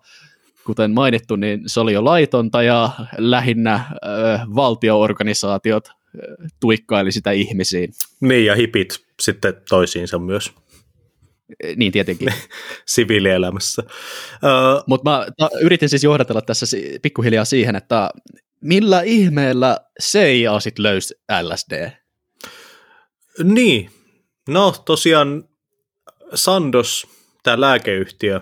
kuten 0.66 0.92
mainittu, 0.92 1.36
niin 1.36 1.62
se 1.66 1.80
oli 1.80 1.94
jo 1.94 2.06
laitonta 2.06 2.64
ja 2.64 2.90
lähinnä 3.18 3.74
äh, 3.74 3.92
valtioorganisaatiot 4.56 5.88
äh, 5.88 5.94
tuikkaili 6.60 7.12
sitä 7.12 7.32
ihmisiin. 7.32 7.94
Niin, 8.22 8.46
ja 8.46 8.56
hipit 8.56 9.06
sitten 9.22 9.54
toisiinsa 9.70 10.20
myös. 10.20 10.54
Niin 11.76 11.92
tietenkin. 11.92 12.34
Siviilielämässä. 12.86 13.84
Uh, 13.86 14.84
Mutta 14.88 15.10
mä 15.10 15.26
ta, 15.38 15.50
yritin 15.62 15.90
siis 15.90 16.04
johdatella 16.04 16.42
tässä 16.42 16.66
pikkuhiljaa 17.02 17.46
siihen, 17.46 17.76
että 17.76 18.10
millä 18.62 19.02
ihmeellä 19.02 19.78
CIA 20.02 20.60
sitten 20.60 20.84
löysi 20.84 21.16
LSD? 21.42 21.92
Niin, 23.44 23.90
no 24.50 24.74
tosiaan 24.86 25.44
Sandos, 26.34 27.08
tämä 27.44 27.62
lääkeyhtiö, 27.62 28.42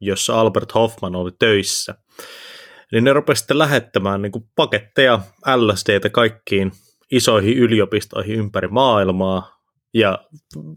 jossa 0.00 0.40
Albert 0.40 0.74
Hoffman 0.74 1.16
oli 1.16 1.30
töissä, 1.38 1.94
niin 2.92 3.04
ne 3.04 3.12
rupesivat 3.12 3.38
sitten 3.38 3.58
lähettämään 3.58 4.22
niin 4.22 4.32
paketteja 4.56 5.20
LSDtä 5.56 6.10
kaikkiin 6.10 6.72
isoihin 7.10 7.58
yliopistoihin 7.58 8.36
ympäri 8.36 8.68
maailmaa, 8.68 9.57
ja 9.94 10.18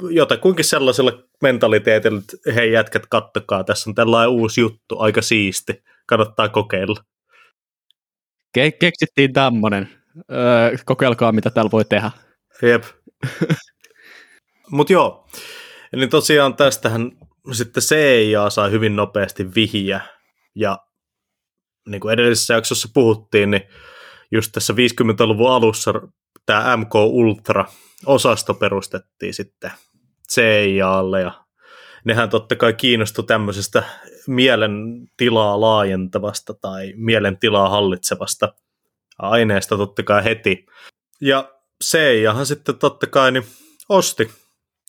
jotakuinkin 0.10 0.66
sellaisella 0.66 1.12
mentaliteetillä, 1.42 2.20
että 2.20 2.54
hei 2.56 2.72
jätkät, 2.72 3.04
kattokaa, 3.10 3.64
tässä 3.64 3.90
on 3.90 3.96
tällainen 3.96 4.30
uusi 4.30 4.62
juttu, 4.62 5.00
aika 5.00 5.22
siisti, 5.22 5.84
kannattaa 6.06 6.50
kokeilla. 6.50 7.04
Ke- 8.58 8.78
keksittiin 8.80 9.34
tämmöinen. 9.34 9.90
Öö, 10.32 10.78
kokeilkaa, 10.86 11.32
mitä 11.32 11.50
täällä 11.50 11.72
voi 11.72 11.86
tehdä. 11.86 12.12
Jep. 12.62 12.84
Mutta 14.72 14.94
joo, 14.94 15.28
eli 15.94 16.08
tosiaan 16.08 16.56
tästähän 16.56 17.12
sitten 17.52 17.84
CIA 17.84 18.50
sai 18.50 18.72
hyvin 18.72 18.96
nopeasti 18.96 19.56
vihiä, 19.56 20.02
ja 20.56 20.78
niin 21.88 22.02
kuin 22.02 22.14
edellisessä 22.14 22.54
jaksossa 22.54 22.90
puhuttiin, 22.94 23.52
niin 23.52 23.62
just 24.32 24.52
tässä 24.52 24.74
50-luvun 24.74 25.52
alussa 25.52 25.94
tämä 26.46 26.78
MK 26.78 26.96
Ultra-osasto 26.96 28.54
perustettiin 28.54 29.34
sitten 29.34 29.72
CIAlle 30.32 31.22
ja 31.22 31.32
nehän 32.06 32.30
totta 32.30 32.56
kai 32.56 32.74
kiinnostui 32.74 33.26
tämmöisestä 33.26 33.84
mielentilaa 34.28 35.62
laajentavasta 35.62 36.54
tai 36.54 36.94
mielentilaa 36.96 37.70
hallitsevasta 37.70 38.54
aineesta 39.20 39.78
totta 39.78 40.04
kai 40.04 40.24
heti. 40.24 40.66
Ja 41.22 41.52
CIAhan 41.84 42.46
sitten 42.46 42.78
totta 42.78 43.08
kai 43.08 43.32
niin 43.32 43.46
osti 43.90 44.32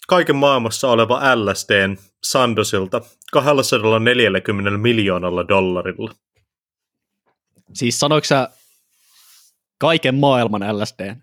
kaiken 0.08 0.36
maailmassa 0.36 0.88
oleva 0.88 1.20
LSDn 1.34 1.96
Sandosilta 2.22 3.00
240 3.32 4.78
miljoonalla 4.78 5.48
dollarilla. 5.48 6.12
Siis 7.74 8.00
sanoiko 8.00 8.24
sä 8.24 8.48
kaiken 9.78 10.14
maailman 10.14 10.78
LSD? 10.80 11.16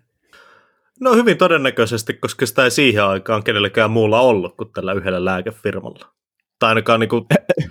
No 1.00 1.14
hyvin 1.14 1.38
todennäköisesti, 1.38 2.14
koska 2.14 2.46
sitä 2.46 2.64
ei 2.64 2.70
siihen 2.70 3.04
aikaan 3.04 3.44
kenellekään 3.44 3.90
muulla 3.90 4.20
ollut 4.20 4.56
kuin 4.56 4.72
tällä 4.72 4.92
yhdellä 4.92 5.24
lääkefirmalla. 5.24 6.12
Tai 6.58 6.68
ainakaan 6.68 7.00
niin 7.00 7.08
kuin 7.08 7.24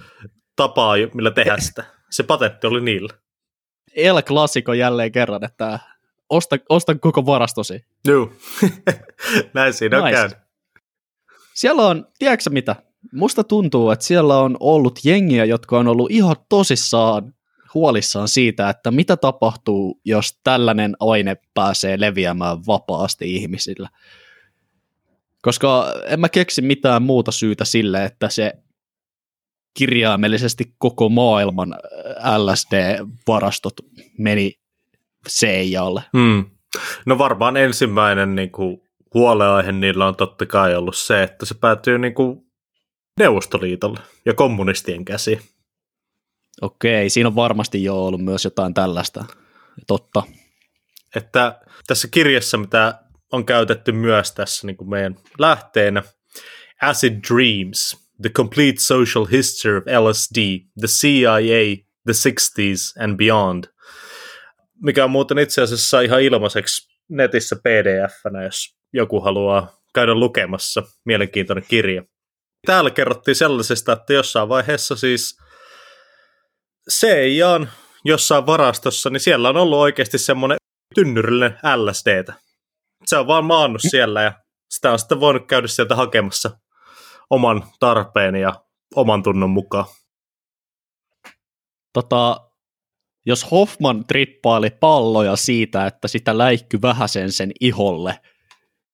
tapaa, 0.56 0.96
millä 1.14 1.32
tehdä 1.32 1.58
sitä. 1.58 1.84
Se 2.10 2.24
patentti 2.24 2.68
oli 2.68 2.82
niillä. 2.82 3.14
El 3.96 4.22
Clasico 4.22 4.74
jälleen 4.74 5.12
kerran, 5.12 5.44
että 5.44 5.80
osta, 6.30 6.56
osta 6.70 6.96
koko 6.96 7.26
varastosi. 7.26 7.86
Joo, 8.08 8.32
näin 9.54 9.74
siinä 9.74 9.98
on 9.98 10.04
nice. 10.04 10.16
käynyt. 10.16 10.38
Siellä 11.54 11.88
on, 11.88 12.08
tiedätkö 12.20 12.50
mitä? 12.50 12.76
Musta 13.14 13.44
tuntuu, 13.44 13.92
että 13.92 14.06
siellä 14.06 14.38
on 14.38 14.58
ollut 14.60 15.00
jengiä, 15.04 15.46
jotka 15.46 15.80
on 15.80 15.88
ollut 15.88 16.12
ihan 16.12 16.36
tosissaan 16.50 17.34
huolissaan 17.74 18.28
siitä, 18.28 18.70
että 18.70 18.92
mitä 18.92 19.18
tapahtuu, 19.18 20.02
jos 20.06 20.40
tällainen 20.44 20.96
aine 21.00 21.38
pääsee 21.54 22.00
leviämään 22.00 22.66
vapaasti 22.68 23.36
ihmisillä. 23.36 23.90
Koska 25.42 25.94
en 26.06 26.20
mä 26.20 26.30
keksi 26.30 26.62
mitään 26.62 27.02
muuta 27.02 27.32
syytä 27.32 27.66
sille, 27.66 28.06
että 28.06 28.30
se 28.30 28.54
kirjaimellisesti 29.74 30.76
koko 30.78 31.10
maailman 31.10 31.76
LSD-varastot 32.38 33.74
meni 34.18 34.60
Seijalle. 35.28 36.04
Hmm. 36.18 36.46
No 37.06 37.18
varmaan 37.18 37.58
ensimmäinen 37.58 38.36
niin 38.36 38.52
kuin, 38.52 38.82
huoleaihe 39.14 39.72
niillä 39.72 40.08
on 40.08 40.16
totta 40.16 40.46
kai 40.46 40.76
ollut 40.76 40.96
se, 40.96 41.24
että 41.24 41.46
se 41.46 41.56
päätyy 41.56 42.00
niin 42.00 42.14
kuin, 42.14 42.50
Neuvostoliitolle 43.20 44.00
ja 44.26 44.34
kommunistien 44.34 45.06
käsiin. 45.06 45.42
Okei, 46.62 47.10
siinä 47.10 47.28
on 47.28 47.36
varmasti 47.36 47.84
jo 47.84 48.06
ollut 48.06 48.22
myös 48.22 48.44
jotain 48.44 48.74
tällaista. 48.74 49.26
Totta. 49.88 50.24
Että 51.16 51.60
tässä 51.88 52.08
kirjassa, 52.12 52.58
mitä 52.58 53.00
on 53.32 53.46
käytetty 53.46 53.92
myös 53.92 54.32
tässä 54.32 54.68
niin 54.68 54.78
kuin 54.78 54.90
meidän 54.90 55.16
lähteenä, 55.40 56.04
Acid 56.82 57.20
Dreams, 57.30 57.98
The 58.22 58.30
Complete 58.30 58.80
Social 58.80 59.26
History 59.26 59.78
of 59.78 59.84
LSD, 59.84 60.38
The 60.80 60.88
CIA, 60.88 61.76
The 62.06 62.14
60s 62.30 63.04
and 63.04 63.18
Beyond, 63.18 63.64
mikä 64.82 65.04
on 65.04 65.12
muuten 65.12 65.38
itse 65.38 65.62
asiassa 65.62 66.02
ihan 66.02 66.22
ilmaiseksi 66.22 66.90
netissä 67.10 67.56
pdf 67.56 68.44
jos 68.44 68.76
joku 68.94 69.22
haluaa 69.22 69.80
käydä 69.94 70.16
lukemassa. 70.16 70.84
Mielenkiintoinen 71.06 71.66
kirja. 71.68 72.04
Täällä 72.66 72.92
kerrottiin 72.92 73.36
sellaisesta, 73.36 73.94
että 73.94 74.14
jossain 74.14 74.50
vaiheessa 74.50 74.96
siis 74.96 75.38
CIAn 76.90 77.70
jossain 78.06 78.46
varastossa, 78.46 79.10
niin 79.10 79.20
siellä 79.20 79.50
on 79.50 79.58
ollut 79.58 79.80
oikeasti 79.80 80.18
semmoinen 80.18 80.58
tynnyrillinen 80.96 81.58
LSDtä. 81.76 82.34
Se 83.06 83.18
on 83.18 83.28
vaan 83.28 83.46
maannut 83.46 83.82
siellä 83.90 84.22
ja 84.22 84.34
sitä 84.70 84.92
on 84.92 85.00
sitten 85.00 85.20
voinut 85.20 85.48
käydä 85.48 85.68
sieltä 85.68 85.96
hakemassa 85.96 86.52
oman 87.30 87.64
tarpeen 87.80 88.36
ja 88.36 88.54
oman 88.96 89.24
tunnon 89.24 89.50
mukaan. 89.50 89.86
Tota, 91.94 92.50
jos 93.26 93.52
Hoffman 93.52 94.06
trippaili 94.08 94.70
palloja 94.70 95.36
siitä, 95.36 95.86
että 95.86 96.08
sitä 96.08 96.38
läikky 96.38 96.82
vähäsen 96.82 97.32
sen 97.32 97.52
iholle, 97.62 98.20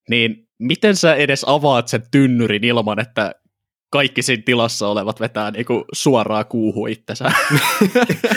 niin 0.10 0.48
miten 0.60 0.96
sä 0.96 1.16
edes 1.16 1.44
avaat 1.48 1.88
sen 1.88 2.04
tynnyrin 2.12 2.64
ilman, 2.64 3.00
että 3.00 3.32
kaikki 3.96 4.22
siinä 4.22 4.44
tilassa 4.46 4.88
olevat 4.88 5.20
vetää 5.20 5.52
niinku 5.52 5.86
suoraa 5.94 6.44
kuuhu 6.44 6.88
itsensä. 6.88 7.32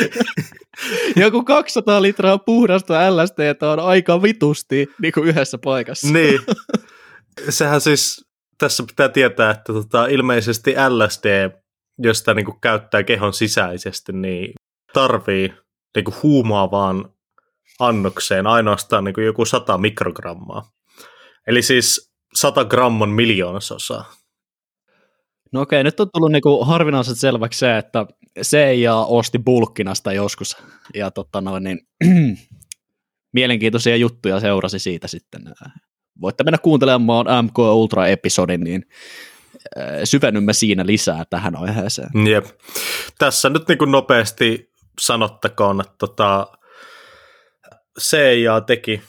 Joku 1.17 1.45
200 1.45 2.03
litraa 2.03 2.39
puhdasta 2.39 3.17
LSD 3.17 3.63
on 3.73 3.81
aika 3.81 4.23
vitusti 4.23 4.87
niinku 5.03 5.21
yhdessä 5.21 5.59
paikassa. 5.65 6.09
Niin. 6.13 6.41
Sehän 7.49 7.81
siis, 7.81 8.27
tässä 8.59 8.85
pitää 8.87 9.09
tietää, 9.09 9.51
että 9.51 9.73
tota, 9.73 10.07
ilmeisesti 10.07 10.75
LSD, 10.89 11.51
jos 11.99 12.19
sitä 12.19 12.35
niinku 12.35 12.53
käyttää 12.53 13.03
kehon 13.03 13.33
sisäisesti, 13.33 14.13
niin 14.13 14.53
tarvii 14.93 15.55
niinku 15.97 16.15
huumaavaan 16.23 17.13
annokseen 17.79 18.47
ainoastaan 18.47 19.05
niinku 19.05 19.21
joku 19.21 19.45
100 19.45 19.79
mikrogrammaa. 19.79 20.63
Eli 21.47 21.63
siis 21.63 22.13
100 22.35 22.65
gramman 22.65 23.11
miljoonasosaa. 23.11 24.19
No 25.53 25.61
okei, 25.61 25.85
nyt 25.85 26.01
on 26.01 26.11
tullut 26.13 26.33
niinku 26.33 26.65
harvinaisen 26.65 27.17
selväksi 27.17 27.59
se, 27.59 27.79
että 27.79 28.07
CIA 28.43 28.97
osti 28.97 29.39
bulkkinasta 29.39 30.13
joskus, 30.13 30.57
ja 30.95 31.11
tota 31.11 31.41
noin, 31.41 31.65
niin, 31.65 31.81
mielenkiintoisia 33.33 33.97
juttuja 33.97 34.41
seurasi 34.41 34.79
siitä 34.79 35.09
sitten. 35.09 35.43
Voitte 36.21 36.45
mennä 36.45 36.59
kuuntelemaan 36.59 37.45
MK 37.45 37.59
Ultra-episodin, 37.59 38.61
niin 38.61 38.83
syvennymme 40.05 40.53
siinä 40.53 40.87
lisää 40.87 41.25
tähän 41.31 41.57
aiheeseen. 41.57 42.11
Jep. 42.27 42.45
Tässä 43.19 43.49
nyt 43.49 43.69
niin 43.69 43.79
kuin 43.79 43.91
nopeasti 43.91 44.73
sanottakoon, 45.01 45.81
että 45.81 45.95
tota, 45.99 46.47
CIA 48.01 48.61
teki 48.61 49.03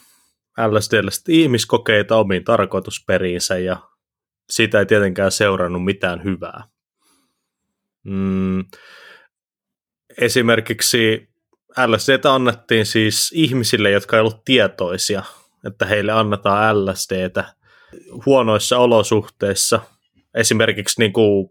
LSDlle 0.67 1.11
ihmiskokeita 1.27 2.15
omiin 2.15 2.43
tarkoitusperiinsä 2.43 3.57
ja 3.57 3.77
siitä 4.49 4.79
ei 4.79 4.85
tietenkään 4.85 5.31
seurannut 5.31 5.85
mitään 5.85 6.23
hyvää. 6.23 6.63
Mm, 8.03 8.65
esimerkiksi 10.21 11.29
LSDtä 11.87 12.33
annettiin 12.33 12.85
siis 12.85 13.31
ihmisille, 13.35 13.91
jotka 13.91 14.15
ei 14.15 14.19
ollut 14.19 14.45
tietoisia, 14.45 15.23
että 15.67 15.85
heille 15.85 16.11
annetaan 16.11 16.85
LSDtä 16.85 17.53
huonoissa 18.25 18.77
olosuhteissa, 18.77 19.79
esimerkiksi 20.35 21.01
niin 21.01 21.13
kuin 21.13 21.49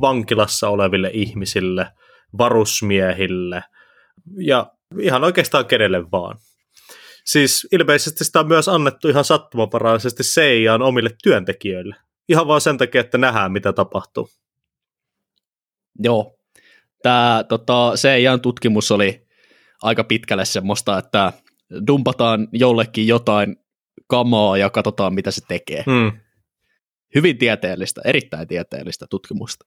vankilassa 0.00 0.68
oleville 0.68 1.10
ihmisille, 1.12 1.86
varusmiehille 2.38 3.62
ja 4.38 4.66
ihan 5.00 5.24
oikeastaan 5.24 5.66
kenelle 5.66 6.10
vaan. 6.10 6.38
Siis 7.24 7.68
ilmeisesti 7.72 8.24
sitä 8.24 8.40
on 8.40 8.48
myös 8.48 8.68
annettu 8.68 9.08
ihan 9.08 9.24
sattumavaraisesti 9.24 10.22
CIAn 10.22 10.82
omille 10.82 11.10
työntekijöille. 11.22 11.96
Ihan 12.28 12.46
vaan 12.46 12.60
sen 12.60 12.78
takia, 12.78 13.00
että 13.00 13.18
nähdään, 13.18 13.52
mitä 13.52 13.72
tapahtuu. 13.72 14.28
Joo. 15.98 16.38
Tämä 17.02 17.44
tota, 17.48 17.92
CIAn 17.96 18.40
tutkimus 18.40 18.90
oli 18.90 19.26
aika 19.82 20.04
pitkälle 20.04 20.44
semmoista, 20.44 20.98
että 20.98 21.32
dumpataan 21.86 22.48
jollekin 22.52 23.06
jotain 23.06 23.56
kamaa 24.06 24.56
ja 24.56 24.70
katsotaan, 24.70 25.14
mitä 25.14 25.30
se 25.30 25.40
tekee. 25.48 25.84
Hmm. 25.86 26.20
Hyvin 27.14 27.38
tieteellistä, 27.38 28.00
erittäin 28.04 28.48
tieteellistä 28.48 29.06
tutkimusta. 29.10 29.66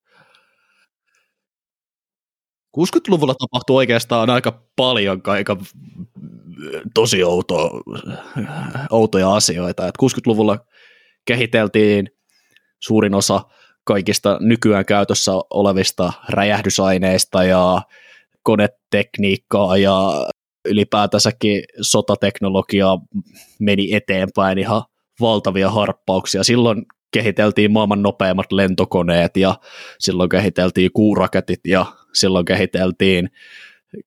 60-luvulla 2.78 3.36
tapahtui 3.36 3.76
oikeastaan 3.76 4.30
aika 4.30 4.64
paljon 4.76 5.22
aika 5.28 5.58
tosi 6.94 7.24
outo, 7.24 7.82
outoja 8.90 9.36
asioita. 9.36 9.88
Et 9.88 9.96
60-luvulla 10.04 10.66
kehiteltiin 11.26 12.10
suurin 12.80 13.14
osa 13.14 13.42
kaikista 13.84 14.38
nykyään 14.42 14.86
käytössä 14.86 15.32
olevista 15.50 16.14
räjähdysaineista 16.30 17.44
ja 17.44 17.82
konetekniikkaa 18.44 19.78
ja 19.78 20.12
ylipäätänsäkin 20.66 21.64
sotateknologia 21.82 22.98
meni 23.60 23.94
eteenpäin 23.94 24.58
ihan 24.58 24.84
valtavia 25.20 25.70
harppauksia. 25.70 26.44
Silloin 26.44 26.86
kehiteltiin 27.12 27.72
maailman 27.72 28.02
nopeimmat 28.02 28.52
lentokoneet 28.52 29.38
ja 29.38 29.56
silloin 30.00 30.30
kehiteltiin 30.30 30.92
kuuraketit 30.94 31.60
ja 31.68 31.86
silloin 32.14 32.46
kehiteltiin 32.46 33.30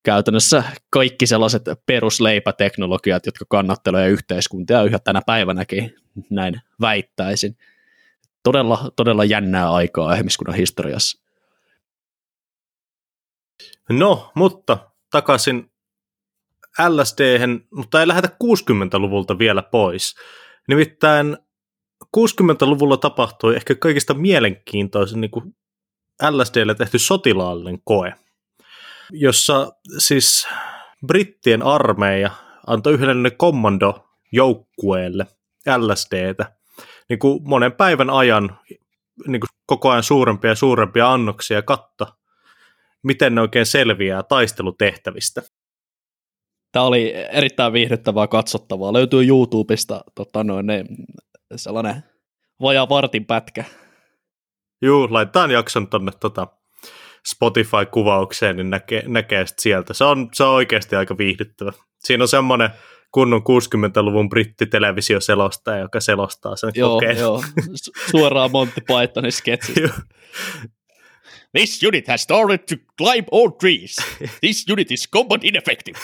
käytännössä 0.02 0.62
kaikki 0.90 1.26
sellaiset 1.26 1.62
perusleipäteknologiat, 1.86 3.26
jotka 3.26 3.44
kannattelee 3.48 4.08
yhteiskuntia 4.08 4.82
yhä 4.82 4.98
tänä 4.98 5.22
päivänäkin, 5.26 5.94
näin 6.30 6.60
väittäisin. 6.80 7.56
Todella, 8.42 8.90
todella 8.96 9.24
jännää 9.24 9.72
aikaa 9.72 10.14
ihmiskunnan 10.14 10.56
historiassa. 10.56 11.22
No, 13.90 14.32
mutta 14.34 14.78
takaisin 15.10 15.72
lsd 16.88 17.20
mutta 17.74 18.00
ei 18.00 18.08
lähdetä 18.08 18.36
60-luvulta 18.44 19.38
vielä 19.38 19.62
pois. 19.62 20.14
Nimittäin 20.68 21.36
60-luvulla 22.16 22.96
tapahtui 22.96 23.56
ehkä 23.56 23.74
kaikista 23.74 24.14
mielenkiintoisin 24.14 25.20
niin 25.20 25.30
kuin 25.30 25.56
LSDlle 26.30 26.74
tehty 26.74 26.98
sotilaallinen 26.98 27.80
koe, 27.84 28.14
jossa 29.10 29.72
siis 29.98 30.48
brittien 31.06 31.62
armeija 31.62 32.30
antoi 32.66 32.92
yhdelle 32.92 33.30
kommandojoukkueelle 33.30 35.26
LSDtä 35.78 36.56
niin 37.08 37.18
kuin 37.18 37.40
monen 37.44 37.72
päivän 37.72 38.10
ajan 38.10 38.58
niin 39.26 39.40
kuin 39.40 39.48
koko 39.66 39.90
ajan 39.90 40.02
suurempia 40.02 40.50
ja 40.50 40.54
suurempia 40.54 41.12
annoksia 41.12 41.62
katta, 41.62 42.06
miten 43.02 43.34
ne 43.34 43.40
oikein 43.40 43.66
selviää 43.66 44.22
taistelutehtävistä. 44.22 45.42
Tämä 46.72 46.84
oli 46.84 47.14
erittäin 47.30 47.72
viihdyttävää 47.72 48.26
katsottavaa. 48.26 48.92
Löytyy 48.92 49.26
YouTubesta 49.26 50.04
tota 50.14 50.44
noin, 50.44 50.66
ne, 50.66 50.84
sellainen 51.56 52.04
vajaa 52.62 52.88
vartin 52.88 53.24
pätkä. 53.24 53.64
Juu, 54.82 55.08
laitetaan 55.10 55.50
jakson 55.50 55.88
tuonne 55.88 56.12
tota 56.20 56.46
Spotify-kuvaukseen, 57.28 58.56
niin 58.56 58.70
näkee, 58.70 59.02
näkee 59.06 59.44
sieltä. 59.58 59.94
Se 59.94 60.04
on, 60.04 60.28
se 60.32 60.44
on 60.44 60.54
oikeasti 60.54 60.96
aika 60.96 61.18
viihdyttävä. 61.18 61.72
Siinä 61.98 62.24
on 62.24 62.28
semmoinen 62.28 62.70
kunnon 63.12 63.40
60-luvun 63.40 64.28
brittitelevisioselostaja, 64.28 65.78
joka 65.78 66.00
selostaa 66.00 66.56
sen 66.56 66.72
joo, 66.74 66.90
kokeen. 66.90 67.18
Joo, 67.18 67.44
suoraan 68.10 68.50
Monty 68.50 68.80
Pythonin 68.80 69.32
sketsistä. 69.32 69.88
This 71.58 71.82
unit 71.82 72.08
has 72.08 72.22
started 72.22 72.58
to 72.58 72.76
climb 72.98 73.26
all 73.32 73.48
trees. 73.48 73.96
This 74.40 74.66
unit 74.70 74.90
is 74.90 75.08
combat 75.10 75.44
ineffective. 75.44 75.98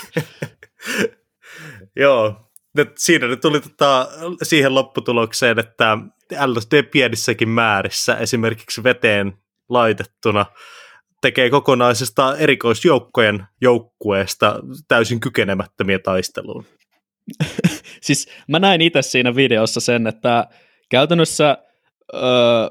joo, 1.96 2.50
nyt, 2.76 2.98
siinä 2.98 3.26
nyt 3.26 3.40
tuli 3.40 3.60
tota, 3.60 4.08
siihen 4.42 4.74
lopputulokseen, 4.74 5.58
että 5.58 5.98
LSD 6.46 6.82
pienissäkin 6.82 7.48
määrissä 7.48 8.16
esimerkiksi 8.16 8.82
veteen 8.82 9.32
laitettuna 9.68 10.46
tekee 11.20 11.50
kokonaisesta 11.50 12.36
erikoisjoukkojen 12.36 13.46
joukkueesta 13.60 14.60
täysin 14.88 15.20
kykenemättömiä 15.20 15.98
taisteluun. 15.98 16.64
siis 18.06 18.28
mä 18.48 18.58
näin 18.58 18.80
itse 18.80 19.02
siinä 19.02 19.34
videossa 19.34 19.80
sen, 19.80 20.06
että 20.06 20.46
käytännössä 20.88 21.58
öö, 22.14 22.68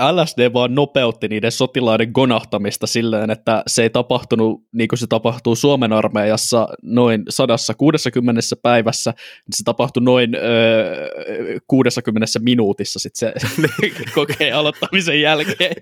LSD 0.00 0.52
vaan 0.52 0.74
nopeutti 0.74 1.28
niiden 1.28 1.52
sotilaiden 1.52 2.10
gonahtamista 2.14 2.86
silleen, 2.86 3.30
että 3.30 3.62
se 3.66 3.82
ei 3.82 3.90
tapahtunut 3.90 4.64
niin 4.72 4.88
kuin 4.88 4.98
se 4.98 5.06
tapahtuu 5.06 5.54
Suomen 5.54 5.92
armeijassa 5.92 6.68
noin 6.82 7.24
160 7.28 8.40
päivässä, 8.62 9.10
niin 9.10 9.56
se 9.56 9.64
tapahtui 9.64 10.02
noin 10.02 10.34
öö, 10.34 11.58
60 11.66 12.26
minuutissa 12.40 12.98
sit 12.98 13.16
se 13.16 13.32
kokeen 14.14 14.56
aloittamisen 14.56 15.20
jälkeen. 15.20 15.76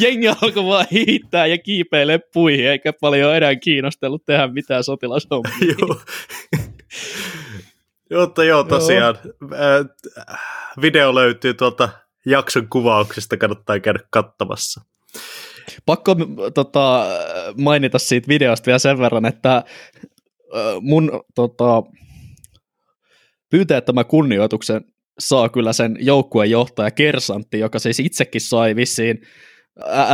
Jengi 0.00 0.28
alkoi 0.28 0.64
vaan 0.64 0.86
hiittää 0.90 1.46
ja 1.46 1.58
kiipeilee 1.58 2.20
puihin, 2.32 2.68
eikä 2.68 2.92
paljon 3.00 3.36
enää 3.36 3.56
kiinnostellut 3.56 4.24
tehdä 4.24 4.48
mitään 4.48 4.84
sotilashommia. 4.84 5.74
Jotta 8.14 8.44
joo, 8.44 8.64
tosiaan. 8.64 9.18
Joo. 9.24 9.84
Video 10.82 11.14
löytyy 11.14 11.54
tuolta 11.54 11.88
jakson 12.26 12.68
kuvauksesta, 12.68 13.36
kannattaa 13.36 13.80
käydä 13.80 14.00
katsomassa. 14.10 14.80
Pakko 15.86 16.16
tota, 16.54 17.06
mainita 17.58 17.98
siitä 17.98 18.28
videosta 18.28 18.66
vielä 18.66 18.78
sen 18.78 18.98
verran, 18.98 19.26
että 19.26 19.64
mun 20.80 21.24
tota, 21.34 21.82
pyyteettömän 23.50 24.06
kunnioituksen 24.06 24.84
saa 25.18 25.48
kyllä 25.48 25.72
sen 25.72 25.96
joukkueen 26.00 26.50
johtaja 26.50 26.90
Kersantti, 26.90 27.58
joka 27.58 27.78
siis 27.78 28.00
itsekin 28.00 28.40
sai 28.40 28.76
vissiin 28.76 29.20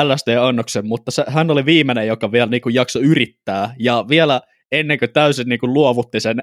LSD-annoksen, 0.05 0.87
mutta 0.87 1.11
se, 1.11 1.25
hän 1.29 1.51
oli 1.51 1.65
viimeinen, 1.65 2.07
joka 2.07 2.33
vielä 2.33 2.51
niin 2.51 2.63
kuin 2.63 2.75
jakso 2.75 2.99
yrittää, 2.99 3.75
ja 3.79 4.05
vielä 4.09 4.41
ennen 4.73 4.99
kuin 4.99 5.13
täysin 5.13 5.49
niin 5.49 5.59
kuin 5.59 5.75
luovutti 5.75 6.21
sen, 6.21 6.37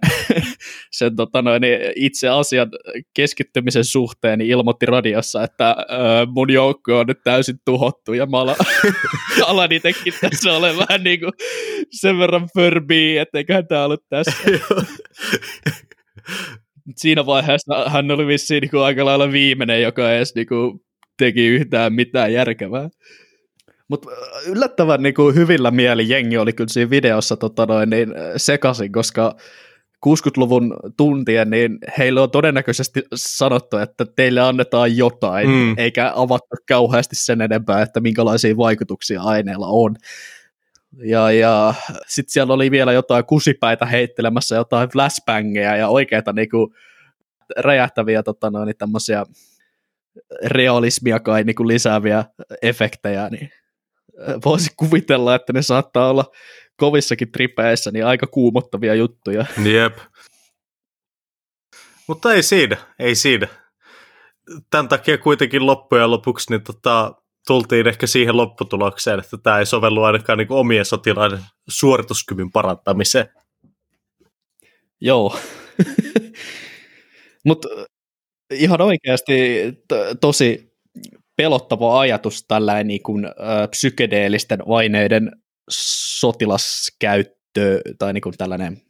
sen 0.98 1.16
tota 1.16 1.42
noin, 1.42 1.62
itse 1.96 2.30
asian 2.30 2.70
keskittymisen 3.14 3.86
suhteen, 3.86 4.40
niin 4.40 4.50
ilmoitti 4.50 4.86
radiossa, 4.86 5.44
että 5.44 5.70
ö, 5.70 5.74
mun 6.36 6.52
joukko 6.52 7.00
on 7.00 7.08
nyt 7.08 7.24
täysin 7.24 7.56
tuhottu, 7.66 8.14
ja 8.14 8.26
mä 8.26 8.40
alan, 8.40 8.56
alan 9.48 9.72
itsekin 9.72 10.14
tässä 10.22 10.54
ole 10.54 10.78
vähän 10.78 11.04
niin 11.04 11.20
kuin 11.20 11.32
sen 11.92 12.20
verran 12.20 12.48
förbii, 12.56 13.18
etteiköhän 13.18 13.68
tämä 13.68 13.86
ollut 13.86 14.04
tässä. 14.10 14.38
Siinä 16.96 17.26
vaiheessa 17.26 17.90
hän 17.90 18.12
oli 18.12 18.28
vissiin 18.28 18.62
niin 18.62 18.72
kuin 18.72 18.84
aika 18.84 19.06
lailla 19.06 19.32
viimeinen, 19.32 19.82
joka 19.82 20.14
edes 20.14 20.36
niin 20.36 20.48
kuin 20.48 20.80
teki 21.18 21.48
yhtään 21.48 21.94
mitään 21.94 22.34
järkevää. 22.34 22.90
Mutta 23.88 24.10
yllättävän 24.48 25.04
niin 25.04 25.14
kuin 25.14 25.36
hyvillä 25.36 25.72
mieli 25.72 26.10
jengi 26.10 26.38
oli 26.38 26.54
kyllä 26.54 26.70
siinä 26.70 26.90
videossa 26.90 27.38
tota 27.38 27.66
noin, 27.66 27.90
niin 27.90 28.14
sekaisin, 28.38 28.92
koska 28.92 29.36
60-luvun 30.06 30.76
tuntien, 30.98 31.50
niin 31.50 31.78
heille 31.98 32.22
on 32.22 32.32
todennäköisesti 32.32 33.04
sanottu, 33.16 33.78
että 33.78 34.06
teille 34.16 34.42
annetaan 34.42 34.98
jotain, 34.98 35.50
mm. 35.50 35.76
eikä 35.78 36.12
avattu 36.16 36.56
kauheasti 36.68 37.16
sen 37.16 37.42
enempää, 37.42 37.82
että 37.82 38.00
minkälaisia 38.00 38.58
vaikutuksia 38.58 39.22
aineella 39.22 39.68
on. 39.68 39.96
Ja, 41.04 41.32
ja 41.32 41.74
sitten 42.08 42.32
siellä 42.32 42.54
oli 42.54 42.72
vielä 42.72 42.94
jotain 42.94 43.26
kusipäitä 43.26 43.86
heittelemässä, 43.86 44.56
jotain 44.56 44.90
flashbangeja 44.90 45.76
ja 45.76 45.88
oikeita 45.88 46.34
niinku 46.34 46.74
räjähtäviä 47.58 48.24
tota 48.24 48.50
noin, 48.50 48.74
tämmöisiä 48.78 49.26
realismia 50.46 51.20
kai 51.20 51.44
niinku 51.44 51.68
lisääviä 51.68 52.26
efektejä, 52.62 53.30
niin 53.30 53.50
voisi 54.46 54.70
kuvitella, 54.78 55.36
että 55.36 55.54
ne 55.54 55.62
saattaa 55.62 56.10
olla 56.10 56.26
kovissakin 56.78 57.32
tripeissä 57.32 57.92
niin 57.92 58.06
aika 58.06 58.28
kuumottavia 58.28 58.96
juttuja. 58.96 59.46
Jep. 59.64 59.98
Mutta 62.08 62.34
ei 62.34 62.44
siinä, 62.44 62.78
ei 63.00 63.16
siinä. 63.16 63.48
Tämän 64.70 64.88
takia 64.88 65.18
kuitenkin 65.18 65.66
loppujen 65.66 66.12
lopuksi 66.12 66.50
niin 66.50 66.64
tota, 66.64 67.16
tultiin 67.48 67.88
ehkä 67.88 68.08
siihen 68.08 68.38
lopputulokseen, 68.38 69.20
että 69.20 69.38
tämä 69.44 69.60
ei 69.60 69.66
sovellu 69.66 70.04
ainakaan 70.04 70.38
niin 70.38 70.52
omien 70.52 70.86
sotilaiden 70.86 71.40
suorituskyvyn 71.70 72.52
parantamiseen. 72.52 73.30
Joo. 75.02 75.40
Mutta 77.46 77.70
ihan 78.52 78.82
oikeasti 78.82 79.34
t- 79.88 80.20
tosi 80.22 80.67
pelottava 81.38 82.00
ajatus 82.00 82.46
tällainen 82.48 82.88
niin 82.88 83.04
kuin, 83.04 83.26
ä, 83.26 83.32
psykedeellisten 83.70 84.60
aineiden 84.68 85.32
sotilaskäyttö 86.20 87.82
tai 88.00 88.14
niin 88.14 88.22
kuin 88.22 88.38
tällainen 88.38 88.82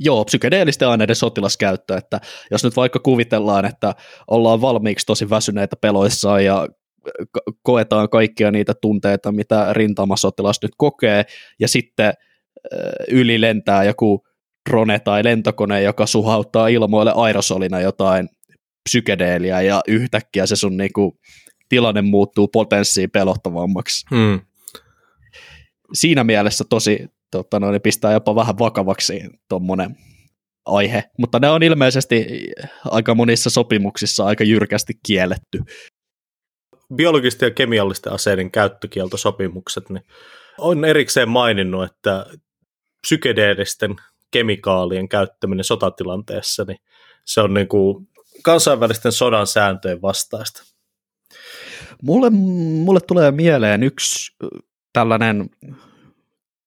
Joo, 0.00 0.24
psykedeellisten 0.24 0.88
aineiden 0.88 1.16
sotilaskäyttö, 1.16 1.96
että 1.96 2.20
jos 2.50 2.64
nyt 2.64 2.76
vaikka 2.76 2.98
kuvitellaan, 2.98 3.64
että 3.64 3.94
ollaan 4.30 4.60
valmiiksi 4.60 5.06
tosi 5.06 5.30
väsyneitä 5.30 5.76
peloissaan 5.76 6.44
ja 6.44 6.68
koetaan 7.62 8.08
kaikkia 8.08 8.50
niitä 8.50 8.74
tunteita, 8.80 9.32
mitä 9.32 9.72
rintamasotilas 9.72 10.58
nyt 10.62 10.72
kokee, 10.76 11.24
ja 11.60 11.68
sitten 11.68 12.14
yli 13.08 13.40
lentää 13.40 13.84
joku 13.84 14.26
drone 14.70 14.98
tai 14.98 15.24
lentokone, 15.24 15.82
joka 15.82 16.06
suhauttaa 16.06 16.68
ilmoille 16.68 17.12
aerosolina 17.14 17.80
jotain 17.80 18.28
psykedeeliä, 18.88 19.62
ja 19.62 19.80
yhtäkkiä 19.88 20.46
se 20.46 20.56
sun 20.56 20.76
niinku 20.76 21.18
tilanne 21.68 22.02
muuttuu 22.02 22.48
potenssiin 22.48 23.10
pelottavammaksi. 23.10 24.06
Hmm. 24.10 24.40
Siinä 25.92 26.24
mielessä 26.24 26.64
tosi 26.68 27.06
tota, 27.30 27.60
noin, 27.60 27.80
pistää 27.80 28.12
jopa 28.12 28.34
vähän 28.34 28.58
vakavaksi 28.58 29.20
tuommoinen 29.48 29.96
aihe, 30.66 31.04
mutta 31.18 31.38
ne 31.38 31.50
on 31.50 31.62
ilmeisesti 31.62 32.26
aika 32.84 33.14
monissa 33.14 33.50
sopimuksissa 33.50 34.24
aika 34.24 34.44
jyrkästi 34.44 34.92
kielletty. 35.06 35.58
Biologisten 36.94 37.46
ja 37.46 37.50
kemiallisten 37.50 38.12
aseiden 38.12 38.50
käyttökieltosopimukset 38.50 39.90
niin 39.90 40.04
on 40.58 40.84
erikseen 40.84 41.28
maininnut, 41.28 41.84
että 41.84 42.26
psykedeellisten 43.00 43.96
kemikaalien 44.30 45.08
käyttäminen 45.08 45.64
sotatilanteessa, 45.64 46.64
niin 46.64 46.78
se 47.24 47.40
on 47.40 47.54
niin 47.54 47.68
kuin 47.68 48.08
kansainvälisten 48.42 49.12
sodan 49.12 49.46
sääntöjen 49.46 50.02
vastaista. 50.02 50.73
Mulle, 52.02 52.30
mulle 52.30 53.00
tulee 53.00 53.30
mieleen 53.30 53.82
yksi 53.82 54.36
tällainen 54.92 55.50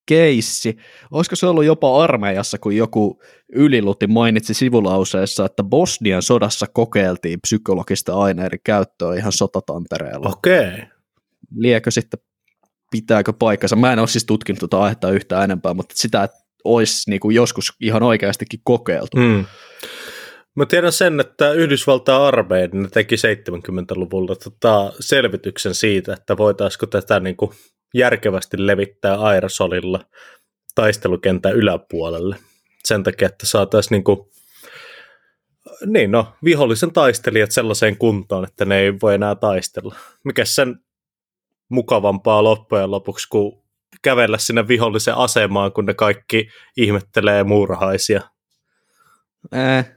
keissi. 0.07 0.77
Olisiko 1.11 1.35
se 1.35 1.47
ollut 1.47 1.65
jopa 1.65 2.03
armeijassa, 2.03 2.57
kun 2.57 2.75
joku 2.75 3.21
yliluti 3.53 4.07
mainitsi 4.07 4.53
sivulauseessa, 4.53 5.45
että 5.45 5.63
Bosnian 5.63 6.21
sodassa 6.21 6.65
kokeiltiin 6.73 7.41
psykologista 7.41 8.13
aineiden 8.13 8.59
käyttöä 8.63 9.15
ihan 9.15 9.31
sotatantereella. 9.31 10.29
Okei. 10.29 10.67
Okay. 10.67 10.85
Liekö 11.55 11.91
sitten, 11.91 12.19
pitääkö 12.91 13.33
paikkansa? 13.33 13.75
Mä 13.75 13.93
en 13.93 13.99
ole 13.99 14.07
siis 14.07 14.25
tutkinut 14.25 14.59
tuota 14.59 14.83
aihetta 14.83 15.11
yhtään 15.11 15.43
enempää, 15.43 15.73
mutta 15.73 15.95
sitä 15.97 16.29
olisi 16.63 17.09
niin 17.09 17.19
kuin 17.19 17.35
joskus 17.35 17.73
ihan 17.81 18.03
oikeastikin 18.03 18.59
kokeiltu. 18.63 19.17
Mm. 19.17 19.45
Mä 20.57 20.65
tiedän 20.65 20.91
sen, 20.91 21.19
että 21.19 21.51
Yhdysvaltain 21.51 22.21
armeija 22.21 22.69
ne 22.71 22.89
teki 22.89 23.15
70-luvulla 23.15 24.35
tota 24.35 24.93
selvityksen 24.99 25.75
siitä, 25.75 26.13
että 26.13 26.37
voitaisiko 26.37 26.85
tätä 26.85 27.19
niin 27.19 27.37
kuin 27.37 27.51
järkevästi 27.93 28.67
levittää 28.67 29.15
aerosolilla 29.15 29.99
taistelukentän 30.75 31.53
yläpuolelle. 31.53 32.35
Sen 32.83 33.03
takia, 33.03 33.25
että 33.25 33.45
saataisiin 33.45 33.91
niin 33.91 34.03
kuin, 34.03 34.19
niin 35.85 36.11
no, 36.11 36.33
vihollisen 36.43 36.93
taistelijat 36.93 37.51
sellaiseen 37.51 37.97
kuntoon, 37.97 38.43
että 38.43 38.65
ne 38.65 38.79
ei 38.79 38.93
voi 39.01 39.15
enää 39.15 39.35
taistella. 39.35 39.95
Mikä 40.23 40.45
sen 40.45 40.75
mukavampaa 41.69 42.43
loppujen 42.43 42.91
lopuksi, 42.91 43.27
kuin 43.29 43.63
kävellä 44.01 44.37
sinne 44.37 44.67
vihollisen 44.67 45.15
asemaan, 45.15 45.71
kun 45.71 45.85
ne 45.85 45.93
kaikki 45.93 46.49
ihmettelee 46.77 47.43
muurahaisia. 47.43 48.21
Äh, 49.55 49.96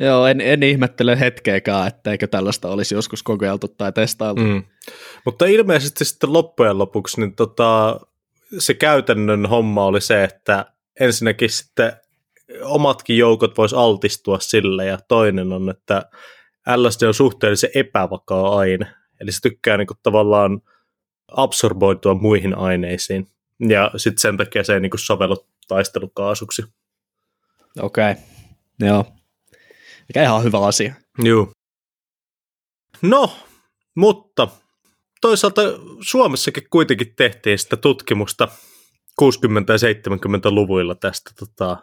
Joo, 0.00 0.26
en, 0.26 0.40
en 0.40 0.62
ihmettele 0.62 1.20
hetkeäkään, 1.20 1.88
etteikö 1.88 2.26
tällaista 2.26 2.68
olisi 2.68 2.94
joskus 2.94 3.22
kokeiltu 3.22 3.68
tai 3.68 3.92
testailtu. 3.92 4.42
Mm. 4.42 4.62
Mutta 5.24 5.46
ilmeisesti 5.46 6.04
sitten 6.04 6.32
loppujen 6.32 6.78
lopuksi 6.78 7.20
niin 7.20 7.36
tota, 7.36 8.00
se 8.58 8.74
käytännön 8.74 9.46
homma 9.46 9.84
oli 9.84 10.00
se, 10.00 10.24
että 10.24 10.66
ensinnäkin 11.00 11.50
sitten 11.50 11.92
omatkin 12.62 13.18
joukot 13.18 13.58
vois 13.58 13.74
altistua 13.74 14.38
sille 14.40 14.86
ja 14.86 14.98
toinen 15.08 15.52
on, 15.52 15.70
että 15.70 16.02
LSD 16.76 17.02
on 17.02 17.14
suhteellisen 17.14 17.70
epävakaa 17.74 18.58
aine, 18.58 18.86
eli 19.20 19.32
se 19.32 19.40
tykkää 19.42 19.76
niinku 19.76 19.94
tavallaan 20.02 20.60
absorboitua 21.36 22.14
muihin 22.14 22.58
aineisiin 22.58 23.28
ja 23.68 23.90
sitten 23.96 24.20
sen 24.20 24.36
takia 24.36 24.64
se 24.64 24.74
ei 24.74 24.80
niinku 24.80 24.98
sovellu 24.98 25.46
taistelukaasuksi. 25.68 26.62
Okei, 27.82 28.10
okay. 28.10 28.22
joo 28.80 29.19
mikä 30.10 30.22
ihan 30.22 30.44
hyvä 30.44 30.58
asia. 30.58 30.94
Joo. 31.18 31.52
No, 33.02 33.30
mutta 33.96 34.48
toisaalta 35.20 35.62
Suomessakin 36.00 36.62
kuitenkin 36.70 37.14
tehtiin 37.16 37.58
sitä 37.58 37.76
tutkimusta 37.76 38.48
60- 39.22 39.24
ja 39.68 39.92
70-luvuilla 39.92 40.94
tästä 40.94 41.30
tota, 41.38 41.76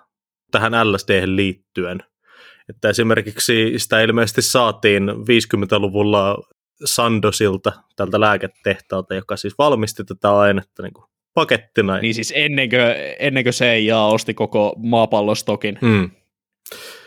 tähän 0.51 0.91
LSD 0.91 1.21
liittyen. 1.25 1.99
Että 2.69 2.89
esimerkiksi 2.89 3.73
sitä 3.77 4.01
ilmeisesti 4.01 4.41
saatiin 4.41 5.09
50-luvulla 5.09 6.37
Sandosilta, 6.85 7.73
tältä 7.95 8.19
lääketehtaalta, 8.19 9.15
joka 9.15 9.37
siis 9.37 9.57
valmisti 9.57 10.03
tätä 10.03 10.37
ainetta 10.37 10.83
niin 10.83 10.93
kuin 10.93 11.05
pakettina. 11.33 11.97
Niin 11.97 12.13
siis 12.13 12.33
ennen 12.35 12.69
kuin, 12.69 12.81
ennen 13.19 13.43
kuin 13.43 13.53
CIA 13.53 14.05
osti 14.05 14.33
koko 14.33 14.75
maapallostokin. 14.77 15.77
Mm. 15.81 16.09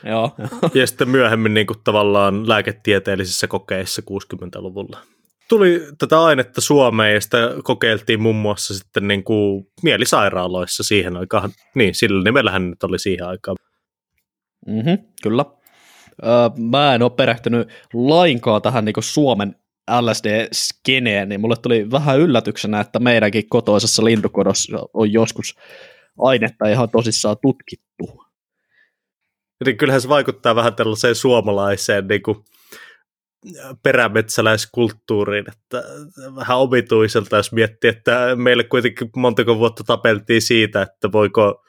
Joo. 0.05 0.31
ja 0.75 0.87
sitten 0.87 1.09
myöhemmin 1.09 1.55
niin 1.55 1.67
kuin 1.67 1.79
tavallaan 1.85 2.49
lääketieteellisissä 2.49 3.47
kokeissa 3.47 4.03
60-luvulla. 4.11 4.99
Tuli 5.49 5.87
tätä 5.99 6.23
ainetta 6.23 6.61
Suomeen 6.61 7.15
ja 7.15 7.21
sitä 7.21 7.51
kokeiltiin 7.65 8.23
muun 8.23 8.37
muassa 8.37 8.75
sitten 8.75 9.09
niin 9.09 9.25
kuin 9.25 9.67
mielisairaaloissa 9.83 10.83
siihen 10.83 11.17
aikaan. 11.17 11.51
Niin, 11.75 11.95
sillä 11.95 12.25
nimellähän 12.25 12.71
nyt 12.71 12.83
oli 12.83 12.99
siihen 12.99 13.27
aikaan. 13.27 13.57
Mm-hmm, 14.67 14.99
kyllä. 15.23 15.45
Öö, 16.25 16.31
mä 16.57 16.95
en 16.95 17.03
ole 17.03 17.11
perehtynyt 17.11 17.69
lainkaan 17.93 18.63
tähän 18.63 18.85
niin 18.85 18.95
Suomen 19.01 19.55
LSD-skeneen, 19.91 21.29
niin 21.29 21.41
mulle 21.41 21.57
tuli 21.57 21.91
vähän 21.91 22.19
yllätyksenä, 22.19 22.81
että 22.81 22.99
meidänkin 22.99 23.49
kotoisessa 23.49 24.05
lintukodossa 24.05 24.79
on 24.95 25.13
joskus 25.13 25.55
ainetta 26.19 26.69
ihan 26.69 26.91
tosissaan 26.91 27.37
tutkittu. 27.43 28.25
Niin 29.65 29.77
kyllähän 29.77 30.01
se 30.01 30.09
vaikuttaa 30.09 30.55
vähän 30.55 30.75
tällaiseen 30.75 31.15
suomalaiseen 31.15 32.07
niin 32.07 32.23
kuin 32.23 32.37
perämetsäläiskulttuuriin, 33.83 35.45
että 35.49 35.83
vähän 36.37 36.59
omituiselta, 36.59 37.37
jos 37.37 37.53
miettii, 37.53 37.91
että 37.91 38.37
meille 38.37 38.65
kuitenkin 38.65 39.11
montako 39.17 39.59
vuotta 39.59 39.85
tapeltiin 39.85 40.43
siitä, 40.43 40.83
että 40.83 41.13
voiko 41.13 41.65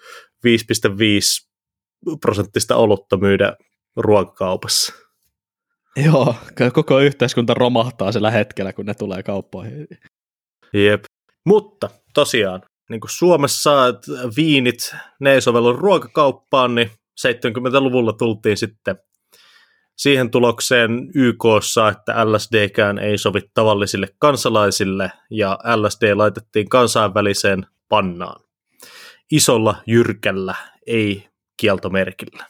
5,5 2.06 2.18
prosenttista 2.22 2.76
olutta 2.76 3.18
myydä 3.18 3.54
ruokakaupassa. 3.96 4.94
Joo, 6.06 6.36
koko 6.74 7.00
yhteiskunta 7.00 7.54
romahtaa 7.54 8.12
sillä 8.12 8.32
hetkellä, 8.32 8.74
kun 8.74 8.86
ne 8.86 8.94
tulee 8.94 9.24
kauppoihin. 9.24 9.88
Jep. 10.74 11.04
Mutta 11.46 11.90
tosiaan, 12.14 12.62
niin 12.90 13.02
kuin 13.02 13.12
Suomessa 13.12 13.72
viinit, 14.38 14.96
ne 15.20 15.34
ei 15.34 15.42
sovellu 15.42 15.74
ruokakauppaan, 15.74 16.76
niin 16.76 16.92
70-luvulla 17.28 18.14
tultiin 18.14 18.58
sitten 18.58 18.96
siihen 19.98 20.32
tulokseen 20.32 21.12
YKssa, 21.16 21.90
että 21.90 22.32
LSDkään 22.32 23.00
ei 23.00 23.18
sovi 23.18 23.42
tavallisille 23.54 24.08
kansalaisille, 24.20 25.12
ja 25.32 25.60
LSD 25.76 26.14
laitettiin 26.16 26.70
kansainväliseen 26.70 27.66
pannaan. 27.90 28.44
Isolla, 29.32 29.76
jyrkällä, 29.88 30.56
ei 30.88 31.30
kieltomerkillä. 31.58 32.46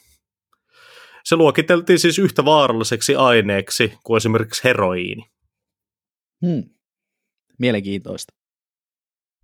Se 1.23 1.35
luokiteltiin 1.35 1.99
siis 1.99 2.19
yhtä 2.19 2.45
vaaralliseksi 2.45 3.15
aineeksi 3.15 3.93
kuin 4.03 4.17
esimerkiksi 4.17 4.63
heroiini. 4.63 5.31
Hmm. 6.45 6.63
Mielenkiintoista. 7.59 8.33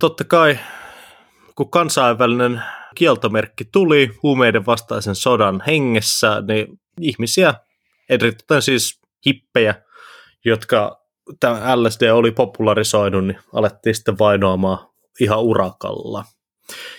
Totta 0.00 0.24
kai, 0.24 0.58
kun 1.54 1.70
kansainvälinen 1.70 2.62
kieltomerkki 2.98 3.64
tuli 3.64 4.10
huumeiden 4.22 4.66
vastaisen 4.66 5.14
sodan 5.14 5.62
hengessä, 5.66 6.42
niin 6.48 6.66
ihmisiä, 7.00 7.54
erityisesti 8.08 8.62
siis 8.62 9.00
hippejä, 9.26 9.74
jotka 10.44 11.02
tämä 11.40 11.82
LSD 11.82 12.10
oli 12.10 12.30
popularisoinut, 12.30 13.26
niin 13.26 13.38
alettiin 13.52 13.94
sitten 13.94 14.18
vainoamaan 14.18 14.88
ihan 15.20 15.40
urakalla. 15.40 16.24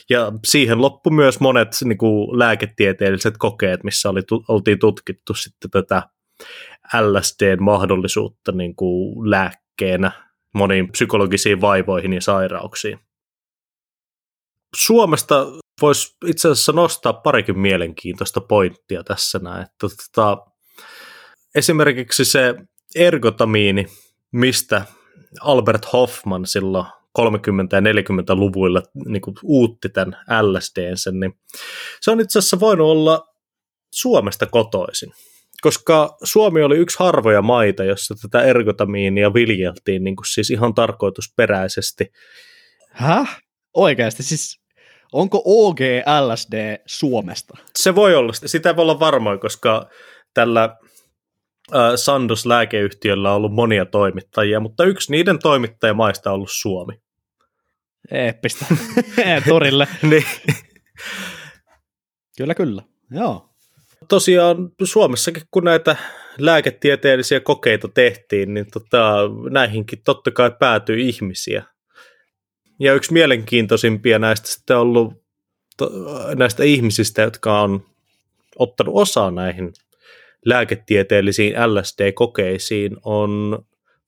Ja 0.10 0.32
siihen 0.46 0.82
loppu 0.82 1.10
myös 1.10 1.40
monet 1.40 1.68
niin 1.84 1.98
kuin 1.98 2.40
lääketieteelliset 2.40 3.38
kokeet, 3.38 3.84
missä 3.84 4.10
oli, 4.10 4.22
oltiin 4.48 4.80
tutkittu 4.80 5.34
sitten 5.34 5.72
tätä 5.72 6.04
LSDn 7.02 7.64
mahdollisuutta 7.64 8.52
niin 8.52 8.76
kuin 8.76 9.30
lääkkeenä 9.30 10.12
moniin 10.54 10.92
psykologisiin 10.92 11.62
vaivoihin 11.62 12.14
ja 12.14 12.22
sairauksiin. 12.22 13.00
Suomesta 14.76 15.46
voisi 15.82 16.16
itse 16.26 16.50
asiassa 16.50 16.72
nostaa 16.72 17.14
parikin 17.14 17.60
mielenkiintoista 17.60 18.42
pointtia 18.42 19.04
tässä 19.04 19.40
näin. 19.40 19.62
Että, 19.62 19.88
tota, 20.14 20.38
esimerkiksi 21.56 22.26
se 22.26 22.56
ergotamiini, 22.96 23.86
mistä 24.32 24.86
Albert 25.42 25.94
Hoffman 25.94 26.46
silloin 26.46 26.86
30- 26.86 26.90
ja 27.72 27.80
40-luvuilla 27.80 28.82
niin 29.06 29.22
kuin 29.22 29.36
uutti 29.44 29.90
tämän 29.90 30.18
LSDnsä, 30.42 31.12
niin 31.12 31.34
se 32.02 32.12
on 32.12 32.22
itse 32.22 32.40
asiassa 32.40 32.60
voinut 32.60 32.88
olla 32.88 33.28
Suomesta 33.94 34.46
kotoisin, 34.46 35.12
koska 35.62 36.18
Suomi 36.24 36.64
oli 36.64 36.78
yksi 36.78 37.00
harvoja 37.00 37.42
maita, 37.42 37.84
jossa 37.84 38.16
tätä 38.22 38.44
ergotamiinia 38.44 39.34
viljeltiin 39.34 40.04
niin 40.04 40.16
kuin 40.16 40.26
siis 40.26 40.52
ihan 40.52 40.74
tarkoitusperäisesti. 40.74 42.12
Häh? 42.92 43.42
Oikeasti? 43.74 44.24
Siis 44.24 44.60
onko 45.14 45.42
OG 45.46 45.80
LSD 46.28 46.78
Suomesta? 46.86 47.58
Se 47.76 47.96
voi 47.96 48.16
olla, 48.16 48.34
sitä 48.34 48.76
voi 48.76 48.82
olla 48.82 49.00
varmoin, 49.00 49.40
koska 49.40 49.90
tällä 50.34 50.78
Sandos 51.96 52.46
lääkeyhtiöllä 52.46 53.30
on 53.30 53.36
ollut 53.36 53.54
monia 53.54 53.86
toimittajia, 53.86 54.60
mutta 54.60 54.84
yksi 54.84 55.12
niiden 55.12 55.40
toimittajamaista 55.40 56.30
on 56.30 56.34
ollut 56.34 56.52
Suomi. 56.52 56.94
Eeppistä. 58.12 58.66
Torille. 59.50 59.88
niin. 60.10 60.26
Kyllä, 62.38 62.56
kyllä. 62.56 62.82
Joo. 63.12 63.50
Tosiaan 64.08 64.70
Suomessakin, 64.84 65.44
kun 65.52 65.64
näitä 65.64 65.96
lääketieteellisiä 66.38 67.40
kokeita 67.40 67.88
tehtiin, 67.88 68.54
niin 68.54 68.66
tota, 68.74 69.16
näihinkin 69.50 70.02
totta 70.06 70.32
kai 70.32 70.52
päätyi 70.60 71.10
ihmisiä. 71.10 71.64
Ja 72.80 72.94
yksi 72.94 73.14
mielenkiintoisimpia 73.14 74.20
näistä 74.20 74.48
sitten 74.48 74.76
on 74.76 74.82
ollut 74.82 75.24
to, 75.78 75.90
näistä 76.36 76.64
ihmisistä, 76.64 77.22
jotka 77.22 77.62
on 77.62 77.86
ottanut 78.60 78.94
osaa 78.98 79.32
näihin 79.32 79.74
lääketieteellisiin 80.46 81.54
LSD-kokeisiin, 81.54 82.98
on 83.04 83.60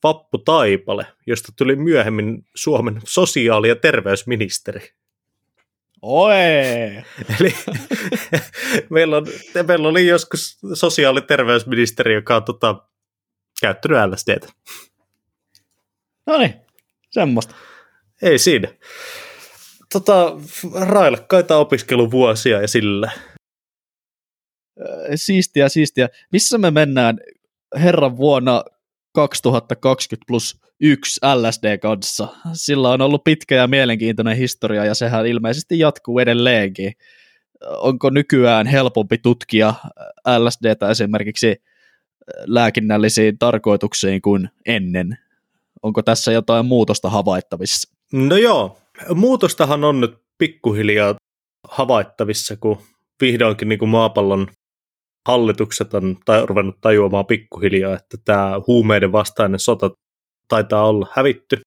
Vappu 0.04 0.38
Taipale, 0.38 1.06
josta 1.28 1.52
tuli 1.56 1.76
myöhemmin 1.76 2.46
Suomen 2.56 3.02
sosiaali- 3.04 3.68
ja 3.68 3.76
terveysministeri. 3.76 4.90
Oi! 6.02 6.36
Eli 7.40 7.56
meillä, 8.90 9.18
on, 9.18 9.26
meillä 9.68 9.88
oli 9.88 10.08
joskus 10.08 10.60
sosiaali- 10.74 11.18
ja 11.18 11.26
terveysministeri, 11.26 12.14
joka 12.14 12.36
on 12.36 12.44
tota, 12.44 12.76
käyttänyt 13.62 13.98
LSDtä. 14.12 14.48
No 16.26 16.38
niin, 16.38 16.54
semmoista. 17.12 17.56
Ei 18.22 18.38
siinä. 18.38 18.68
Tota, 19.94 20.38
railakkaita 20.88 21.58
opiskeluvuosia 21.58 22.62
ja 22.62 22.68
sillä. 22.68 23.12
Siistiä, 25.16 25.70
siistiä. 25.70 26.10
Missä 26.32 26.58
me 26.58 26.72
mennään 26.72 27.20
herran 27.76 28.18
vuonna 28.18 28.64
2020 29.14 30.28
plus 30.28 30.62
yksi 30.80 31.20
LSD 31.36 31.78
kanssa. 31.78 32.28
Sillä 32.54 32.90
on 32.90 33.02
ollut 33.02 33.24
pitkä 33.24 33.56
ja 33.56 33.68
mielenkiintoinen 33.68 34.38
historia 34.38 34.86
ja 34.86 34.96
sehän 34.96 35.28
ilmeisesti 35.28 35.80
jatkuu 35.80 36.20
edelleenkin. 36.20 36.94
Onko 37.66 38.10
nykyään 38.10 38.68
helpompi 38.68 39.18
tutkia 39.18 39.74
LSDtä 40.38 40.90
esimerkiksi 40.90 41.64
lääkinnällisiin 42.46 43.38
tarkoituksiin 43.38 44.22
kuin 44.22 44.50
ennen? 44.66 45.18
Onko 45.84 46.02
tässä 46.02 46.32
jotain 46.32 46.66
muutosta 46.66 47.10
havaittavissa? 47.10 47.91
No 48.14 48.38
joo, 48.38 48.78
muutostahan 49.16 49.84
on 49.84 50.02
nyt 50.02 50.14
pikkuhiljaa 50.38 51.16
havaittavissa, 51.68 52.56
kun 52.58 52.82
vihdoinkin 53.22 53.70
niin 53.70 53.80
kuin 53.80 53.90
maapallon 53.90 54.48
hallitukset 55.28 55.94
on 55.94 56.18
tai, 56.26 56.46
ruvennut 56.46 56.82
tajuamaan 56.82 57.26
pikkuhiljaa, 57.26 57.94
että 57.94 58.18
tämä 58.26 58.62
huumeiden 58.68 59.12
vastainen 59.12 59.60
sota 59.60 59.92
taitaa 60.48 60.88
olla 60.88 61.08
hävitty. 61.12 61.62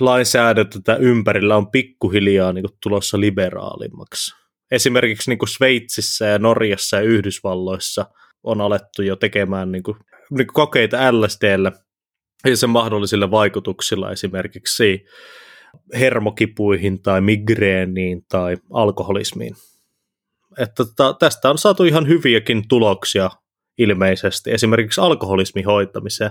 Lainsäädäntö 0.00 0.78
tätä 0.78 0.96
ympärillä 0.96 1.56
on 1.56 1.70
pikkuhiljaa 1.70 2.52
niin 2.52 2.62
kuin, 2.62 2.78
tulossa 2.82 3.20
liberaalimmaksi. 3.20 4.34
Esimerkiksi 4.70 5.30
niin 5.30 5.38
kuin 5.38 5.48
Sveitsissä 5.48 6.26
ja 6.26 6.38
Norjassa 6.38 6.96
ja 6.96 7.02
Yhdysvalloissa 7.02 8.06
on 8.42 8.60
alettu 8.60 9.02
jo 9.02 9.16
tekemään 9.16 9.72
niin 9.72 9.82
kuin, 9.82 9.96
niin 10.30 10.46
kuin 10.46 10.54
kokeita 10.54 11.12
LSDllä 11.12 11.72
ja 12.44 12.56
sen 12.56 12.70
mahdollisilla 12.70 13.30
vaikutuksilla 13.30 14.12
esimerkiksi 14.12 15.04
hermokipuihin 15.98 17.02
tai 17.02 17.20
migreeniin 17.20 18.24
tai 18.28 18.56
alkoholismiin 18.70 19.56
että 20.58 20.84
tota, 20.84 21.14
tästä 21.18 21.50
on 21.50 21.58
saatu 21.58 21.84
ihan 21.84 22.08
hyviäkin 22.08 22.68
tuloksia 22.68 23.30
ilmeisesti, 23.78 24.50
esimerkiksi 24.50 25.00
alkoholismin 25.00 25.66
hoitamiseen, 25.66 26.30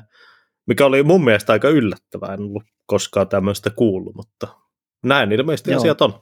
mikä 0.68 0.86
oli 0.86 1.04
mun 1.04 1.24
mielestä 1.24 1.54
aika 1.54 1.70
yllättävää, 1.70 2.34
en 2.34 2.40
ollut 2.40 2.64
koskaan 2.86 3.28
tämmöistä 3.28 3.70
kuullut, 3.70 4.16
mutta 4.16 4.48
näin 5.04 5.32
ilmeisesti 5.32 5.72
Joo. 5.72 5.80
asiat 5.80 6.02
on. 6.02 6.14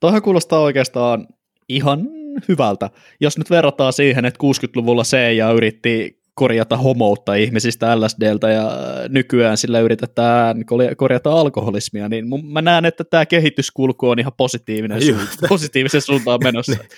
Tuohan 0.00 0.22
kuulostaa 0.22 0.60
oikeastaan 0.60 1.26
ihan 1.68 2.08
hyvältä. 2.48 2.90
Jos 3.20 3.38
nyt 3.38 3.50
verrataan 3.50 3.92
siihen, 3.92 4.24
että 4.24 4.38
60-luvulla 4.42 5.02
CIA 5.02 5.52
yritti 5.52 6.19
korjata 6.34 6.76
homoutta 6.76 7.34
ihmisistä 7.34 8.00
LSDltä 8.00 8.50
ja 8.50 8.70
nykyään 9.08 9.56
sillä 9.56 9.80
yritetään 9.80 10.64
korjata 10.96 11.32
alkoholismia, 11.32 12.08
niin 12.08 12.24
mä 12.52 12.62
näen, 12.62 12.84
että 12.84 13.04
tämä 13.04 13.26
kehityskulku 13.26 14.08
on 14.08 14.18
ihan 14.18 14.32
positiivinen, 14.36 15.02
su- 15.02 15.48
positiivisen 15.48 16.02
suuntaan 16.02 16.40
menossa. 16.44 16.72
Niin. 16.72 16.88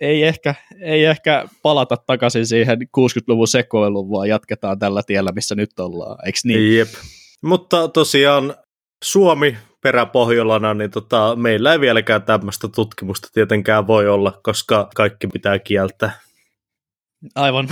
ei, 0.00 0.22
ehkä, 0.22 0.54
ei 0.80 1.04
ehkä 1.04 1.44
palata 1.62 1.96
takaisin 1.96 2.46
siihen 2.46 2.78
60-luvun 2.82 3.48
sekoiluun, 3.48 4.10
vaan 4.10 4.28
jatketaan 4.28 4.78
tällä 4.78 5.02
tiellä, 5.06 5.32
missä 5.32 5.54
nyt 5.54 5.78
ollaan, 5.78 6.26
eikö 6.26 6.38
niin? 6.44 6.76
Jep. 6.76 6.88
Mutta 7.42 7.88
tosiaan 7.88 8.54
Suomi 9.04 9.56
peräpohjolana, 9.82 10.74
niin 10.74 10.90
tota, 10.90 11.36
meillä 11.36 11.72
ei 11.72 11.80
vieläkään 11.80 12.22
tämmöistä 12.22 12.68
tutkimusta 12.68 13.28
tietenkään 13.32 13.86
voi 13.86 14.08
olla, 14.08 14.40
koska 14.42 14.88
kaikki 14.94 15.26
pitää 15.26 15.58
kieltää. 15.58 16.20
Aivan, 17.34 17.68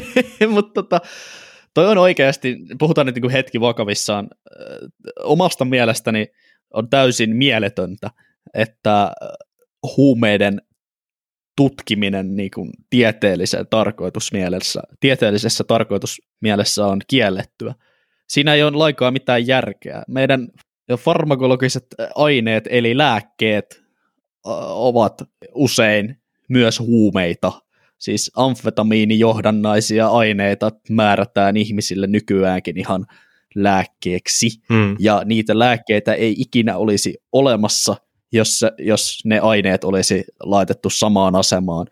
mutta 0.54 0.72
tota, 0.74 1.00
toi 1.74 1.86
on 1.86 1.98
oikeasti, 1.98 2.56
puhutaan 2.78 3.06
nyt 3.06 3.14
niin 3.14 3.30
hetki 3.30 3.60
vakavissaan, 3.60 4.28
omasta 5.22 5.64
mielestäni 5.64 6.26
on 6.74 6.90
täysin 6.90 7.36
mieletöntä, 7.36 8.10
että 8.54 9.12
huumeiden 9.96 10.62
tutkiminen 11.56 12.36
niin 12.36 12.50
kuin 12.54 12.70
tieteellisessä 12.90 13.64
tarkoitusmielessä, 13.64 14.82
tieteellisessä 15.00 15.64
tarkoitusmielessä 15.64 16.86
on 16.86 17.00
kiellettyä. 17.08 17.74
Siinä 18.28 18.54
ei 18.54 18.62
ole 18.62 18.76
lainkaan 18.76 19.12
mitään 19.12 19.46
järkeä. 19.46 20.02
Meidän 20.08 20.48
farmakologiset 20.96 21.86
aineet 22.14 22.64
eli 22.70 22.96
lääkkeet 22.96 23.82
ovat 24.68 25.22
usein 25.54 26.22
myös 26.48 26.80
huumeita. 26.80 27.52
Siis 27.98 28.30
amfetamiinijohdannaisia 28.36 30.08
aineita 30.08 30.70
määrätään 30.90 31.56
ihmisille 31.56 32.06
nykyäänkin 32.06 32.78
ihan 32.78 33.06
lääkkeeksi. 33.54 34.48
Hmm. 34.72 34.96
Ja 34.98 35.22
niitä 35.24 35.58
lääkkeitä 35.58 36.14
ei 36.14 36.34
ikinä 36.38 36.76
olisi 36.76 37.14
olemassa, 37.32 37.96
jos, 38.32 38.64
jos 38.78 39.18
ne 39.24 39.38
aineet 39.38 39.84
olisi 39.84 40.24
laitettu 40.40 40.90
samaan 40.90 41.34
asemaan 41.34 41.86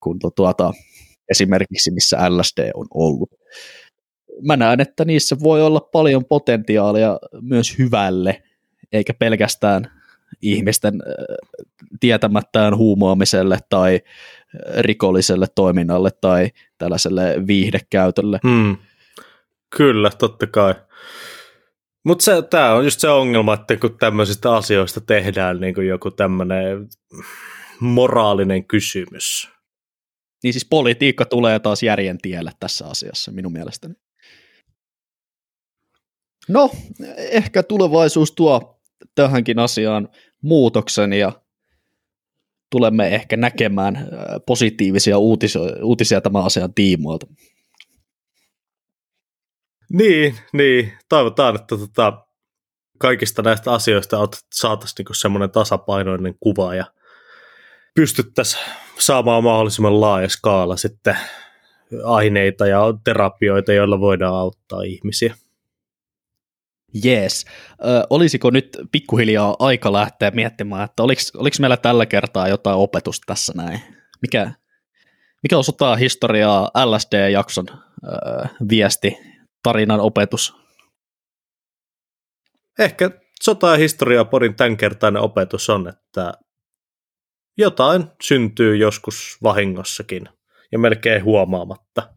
kuin 0.00 0.18
tuota, 0.36 0.72
esimerkiksi 1.30 1.90
missä 1.90 2.16
LSD 2.30 2.70
on 2.74 2.86
ollut 2.94 3.30
mä 4.42 4.56
näen, 4.56 4.80
että 4.80 5.04
niissä 5.04 5.36
voi 5.42 5.62
olla 5.62 5.80
paljon 5.80 6.24
potentiaalia 6.24 7.18
myös 7.40 7.78
hyvälle, 7.78 8.42
eikä 8.92 9.14
pelkästään 9.14 9.90
ihmisten 10.42 10.94
tietämättään 12.00 12.76
huumoamiselle 12.76 13.58
tai 13.68 14.00
rikolliselle 14.78 15.46
toiminnalle 15.54 16.10
tai 16.20 16.50
tällaiselle 16.78 17.46
viihdekäytölle. 17.46 18.40
Hmm. 18.48 18.76
Kyllä, 19.76 20.10
totta 20.10 20.46
kai. 20.46 20.74
Mutta 22.04 22.42
tämä 22.42 22.74
on 22.74 22.84
just 22.84 23.00
se 23.00 23.08
ongelma, 23.08 23.54
että 23.54 23.76
kun 23.76 23.98
tämmöisistä 23.98 24.54
asioista 24.54 25.00
tehdään 25.00 25.60
niin 25.60 25.74
kuin 25.74 25.88
joku 25.88 26.10
tämmöinen 26.10 26.88
moraalinen 27.80 28.64
kysymys. 28.64 29.50
Niin 30.42 30.52
siis 30.52 30.64
politiikka 30.64 31.24
tulee 31.24 31.58
taas 31.58 31.82
järjen 31.82 32.18
tielle 32.18 32.50
tässä 32.60 32.86
asiassa 32.86 33.32
minun 33.32 33.52
mielestäni. 33.52 33.94
No, 36.48 36.70
ehkä 37.16 37.62
tulevaisuus 37.62 38.32
tuo 38.32 38.80
tähänkin 39.14 39.58
asiaan 39.58 40.08
muutoksen 40.42 41.12
ja 41.12 41.32
tulemme 42.72 43.14
ehkä 43.14 43.36
näkemään 43.36 43.96
äh, 43.96 44.04
positiivisia 44.46 45.18
uutisia, 45.18 45.62
uutisia 45.82 46.20
tämän 46.20 46.44
asian 46.44 46.74
tiimoilta. 46.74 47.26
Niin, 49.92 50.38
niin. 50.52 50.92
Toivotaan, 51.08 51.54
että 51.54 51.76
tota, 51.76 52.26
kaikista 52.98 53.42
näistä 53.42 53.72
asioista 53.72 54.16
saataisiin 54.54 54.94
niinku 54.98 55.14
semmoinen 55.14 55.50
tasapainoinen 55.50 56.34
kuva 56.40 56.74
ja 56.74 56.84
pystyttäisiin 57.94 58.62
saamaan 58.98 59.44
mahdollisimman 59.44 60.00
laaja 60.00 60.28
skaala 60.28 60.76
sitten 60.76 61.16
aineita 62.04 62.66
ja 62.66 62.80
terapioita, 63.04 63.72
joilla 63.72 64.00
voidaan 64.00 64.34
auttaa 64.34 64.82
ihmisiä. 64.82 65.34
Jees. 67.04 67.44
Ö, 67.84 68.06
olisiko 68.10 68.50
nyt 68.50 68.78
pikkuhiljaa 68.92 69.56
aika 69.58 69.92
lähteä 69.92 70.30
miettimään, 70.30 70.84
että 70.84 71.02
oliko, 71.02 71.56
meillä 71.60 71.76
tällä 71.76 72.06
kertaa 72.06 72.48
jotain 72.48 72.76
opetusta 72.76 73.24
tässä 73.26 73.52
näin? 73.56 73.80
Mikä, 74.22 74.52
mikä 75.42 75.56
on 75.56 75.64
sotaa 75.64 75.96
historiaa 75.96 76.70
LSD-jakson 76.84 77.66
ö, 77.70 78.48
viesti, 78.68 79.18
tarinan 79.62 80.00
opetus? 80.00 80.54
Ehkä 82.78 83.10
sota- 83.42 83.70
ja 83.70 83.76
historiaa 83.76 84.24
podin 84.24 84.54
tämänkertainen 84.54 85.22
opetus 85.22 85.70
on, 85.70 85.88
että 85.88 86.32
jotain 87.58 88.04
syntyy 88.22 88.76
joskus 88.76 89.38
vahingossakin 89.42 90.28
ja 90.72 90.78
melkein 90.78 91.24
huomaamatta. 91.24 92.14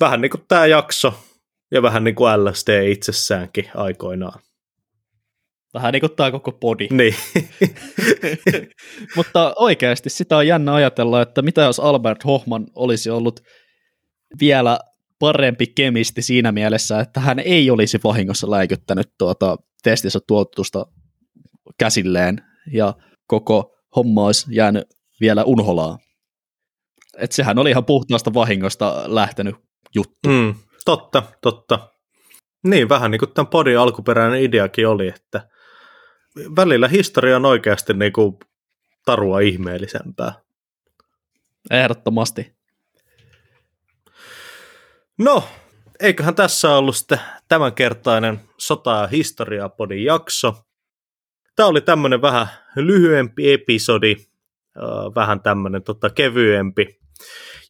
Vähän 0.00 0.20
niin 0.20 0.30
kuin 0.30 0.44
tämä 0.48 0.66
jakso, 0.66 1.14
ja 1.70 1.82
vähän 1.82 2.04
niin 2.04 2.14
kuin 2.14 2.44
LSD 2.44 2.88
itsessäänkin 2.88 3.70
aikoinaan. 3.74 4.40
Vähän 5.74 5.92
niin 5.94 6.00
kuin 6.00 6.16
tämä 6.16 6.30
koko 6.30 6.52
podi. 6.52 6.88
Niin. 6.90 7.14
Mutta 9.16 9.52
oikeasti 9.56 10.10
sitä 10.10 10.36
on 10.36 10.46
jännä 10.46 10.74
ajatella, 10.74 11.22
että 11.22 11.42
mitä 11.42 11.62
jos 11.62 11.80
Albert 11.80 12.24
Hoffman 12.24 12.66
olisi 12.74 13.10
ollut 13.10 13.40
vielä 14.40 14.78
parempi 15.18 15.66
kemisti 15.66 16.22
siinä 16.22 16.52
mielessä, 16.52 17.00
että 17.00 17.20
hän 17.20 17.38
ei 17.38 17.70
olisi 17.70 18.00
vahingossa 18.04 18.50
läikyttänyt 18.50 19.06
tuota 19.18 19.56
testissä 19.82 20.18
tuotusta 20.26 20.86
käsilleen 21.78 22.40
ja 22.72 22.94
koko 23.26 23.74
homma 23.96 24.26
olisi 24.26 24.46
jäänyt 24.50 24.84
vielä 25.20 25.44
unholaa. 25.44 25.98
Et 27.18 27.32
sehän 27.32 27.58
oli 27.58 27.70
ihan 27.70 27.84
puhtaasta 27.84 28.34
vahingosta 28.34 29.04
lähtenyt 29.06 29.54
juttu. 29.94 30.28
Mm, 30.28 30.54
Totta, 30.88 31.22
totta. 31.40 31.88
Niin, 32.64 32.88
vähän 32.88 33.10
niin 33.10 33.18
kuin 33.18 33.34
tämän 33.34 33.46
podin 33.46 33.78
alkuperäinen 33.78 34.42
ideakin 34.42 34.88
oli, 34.88 35.08
että 35.08 35.48
välillä 36.56 36.88
historia 36.88 37.36
on 37.36 37.44
oikeasti 37.44 37.94
niin 37.94 38.12
kuin 38.12 38.38
tarua 39.04 39.40
ihmeellisempää. 39.40 40.32
Ehdottomasti. 41.70 42.56
No, 45.18 45.44
eiköhän 46.00 46.34
tässä 46.34 46.76
ollut 46.76 46.96
sitten 46.96 47.20
tämänkertainen 47.48 48.40
sota- 48.58 49.00
ja 49.00 49.06
historia-podin 49.06 50.04
jakso. 50.04 50.54
Tämä 51.56 51.66
oli 51.66 51.80
tämmöinen 51.80 52.22
vähän 52.22 52.48
lyhyempi 52.76 53.52
episodi, 53.52 54.16
vähän 55.14 55.42
tämmöinen 55.42 55.82
tota, 55.82 56.10
kevyempi. 56.10 56.98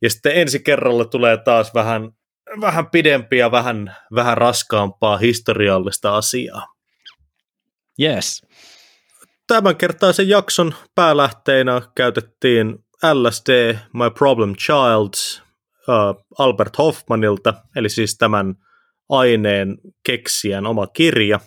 Ja 0.02 0.10
sitten 0.10 0.36
ensi 0.36 0.60
kerralla 0.60 1.04
tulee 1.04 1.36
taas 1.36 1.74
vähän 1.74 2.17
vähän 2.60 2.90
pidempi 2.90 3.38
ja 3.38 3.50
vähän, 3.50 3.96
vähän 4.14 4.38
raskaampaa 4.38 5.16
historiallista 5.16 6.16
asiaa. 6.16 6.66
Yes. 8.02 8.46
Tämänkertaisen 9.46 10.28
jakson 10.28 10.74
päälähteinä 10.94 11.82
käytettiin 11.94 12.78
LSD, 13.14 13.78
My 13.92 14.10
Problem 14.18 14.54
Child, 14.56 15.38
uh, 15.88 16.24
Albert 16.38 16.78
Hoffmanilta, 16.78 17.54
eli 17.76 17.88
siis 17.88 18.18
tämän 18.18 18.54
aineen 19.08 19.78
keksijän 20.06 20.66
oma 20.66 20.86
kirja, 20.86 21.40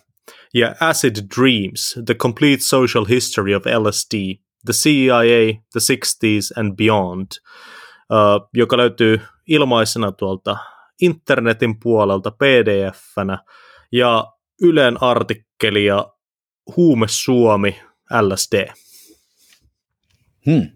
ja 0.54 0.76
Acid 0.80 1.16
Dreams, 1.36 2.00
The 2.06 2.14
Complete 2.14 2.62
Social 2.62 3.06
History 3.06 3.56
of 3.56 3.64
LSD, 3.66 4.14
The 4.66 4.74
CIA, 4.74 5.62
The 5.72 5.80
60s 5.80 6.60
and 6.60 6.76
Beyond, 6.76 7.28
uh, 8.10 8.50
joka 8.54 8.78
löytyy 8.78 9.22
ilmaisena 9.48 10.12
tuolta 10.12 10.58
internetin 11.02 11.80
puolelta 11.80 12.32
pdf-nä 12.32 13.38
ja 13.92 14.26
Ylen 14.62 15.04
artikkelia 15.04 16.06
Huume 16.78 17.06
Suomi 17.10 17.82
LSD. 18.22 18.74
Hmm. 20.46 20.70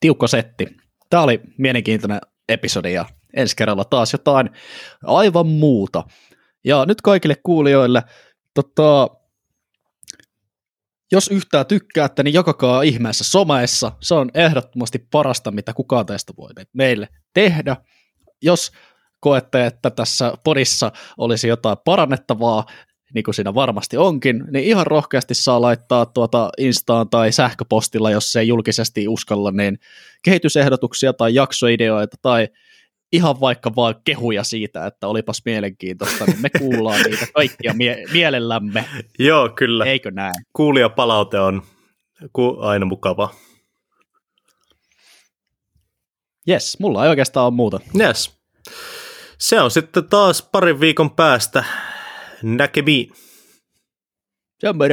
Tiukka 0.00 0.26
setti. 0.26 0.66
Tämä 1.10 1.22
oli 1.22 1.40
mielenkiintoinen 1.58 2.20
episodi 2.48 2.92
ja 2.92 3.04
ensi 3.36 3.56
kerralla 3.56 3.84
taas 3.84 4.12
jotain 4.12 4.50
aivan 5.04 5.46
muuta. 5.46 6.04
Ja 6.64 6.84
nyt 6.86 7.00
kaikille 7.00 7.36
kuulijoille, 7.42 8.02
tota, 8.54 9.08
jos 11.12 11.28
yhtään 11.28 11.66
tykkäätte, 11.66 12.22
niin 12.22 12.34
jakakaa 12.34 12.82
ihmeessä 12.82 13.24
someessa. 13.24 13.92
Se 14.00 14.14
on 14.14 14.30
ehdottomasti 14.34 15.06
parasta, 15.10 15.50
mitä 15.50 15.72
kukaan 15.72 16.06
teistä 16.06 16.32
voi 16.36 16.50
meille 16.72 17.08
tehdä. 17.34 17.76
Jos 18.42 18.72
koette, 19.20 19.66
että 19.66 19.90
tässä 19.90 20.32
podissa 20.44 20.92
olisi 21.18 21.48
jotain 21.48 21.76
parannettavaa, 21.84 22.64
niin 23.14 23.24
kuin 23.24 23.34
siinä 23.34 23.54
varmasti 23.54 23.96
onkin, 23.96 24.44
niin 24.50 24.64
ihan 24.64 24.86
rohkeasti 24.86 25.34
saa 25.34 25.60
laittaa 25.60 26.06
tuota 26.06 26.50
Instaan 26.58 27.10
tai 27.10 27.32
sähköpostilla, 27.32 28.10
jos 28.10 28.36
ei 28.36 28.48
julkisesti 28.48 29.08
uskalla, 29.08 29.50
niin 29.50 29.78
kehitysehdotuksia 30.24 31.12
tai 31.12 31.34
jaksoideoita 31.34 32.16
tai 32.22 32.48
ihan 33.12 33.40
vaikka 33.40 33.72
vaan 33.76 33.94
kehuja 34.04 34.44
siitä, 34.44 34.86
että 34.86 35.08
olipas 35.08 35.42
mielenkiintoista, 35.44 36.24
niin 36.24 36.42
me 36.42 36.50
kuullaan 36.58 37.02
niitä 37.02 37.26
kaikkia 37.34 37.74
mie- 37.74 38.04
mielellämme. 38.12 38.84
Joo, 39.18 39.48
kyllä. 39.48 39.84
Eikö 39.84 40.10
näin? 40.10 40.34
Kuulijapalaute 40.52 41.38
on 41.38 41.62
aina 42.60 42.86
mukava. 42.86 43.34
Yes, 46.48 46.76
mulla 46.80 47.04
ei 47.04 47.10
oikeastaan 47.10 47.46
ole 47.46 47.54
muuta. 47.54 47.80
Yes. 48.00 48.40
Se 49.40 49.60
on 49.60 49.70
sitten 49.70 50.08
taas 50.08 50.42
parin 50.42 50.80
viikon 50.80 51.10
päästä 51.10 51.64
näkemiin. 52.42 53.12
Jumbo 54.62 54.84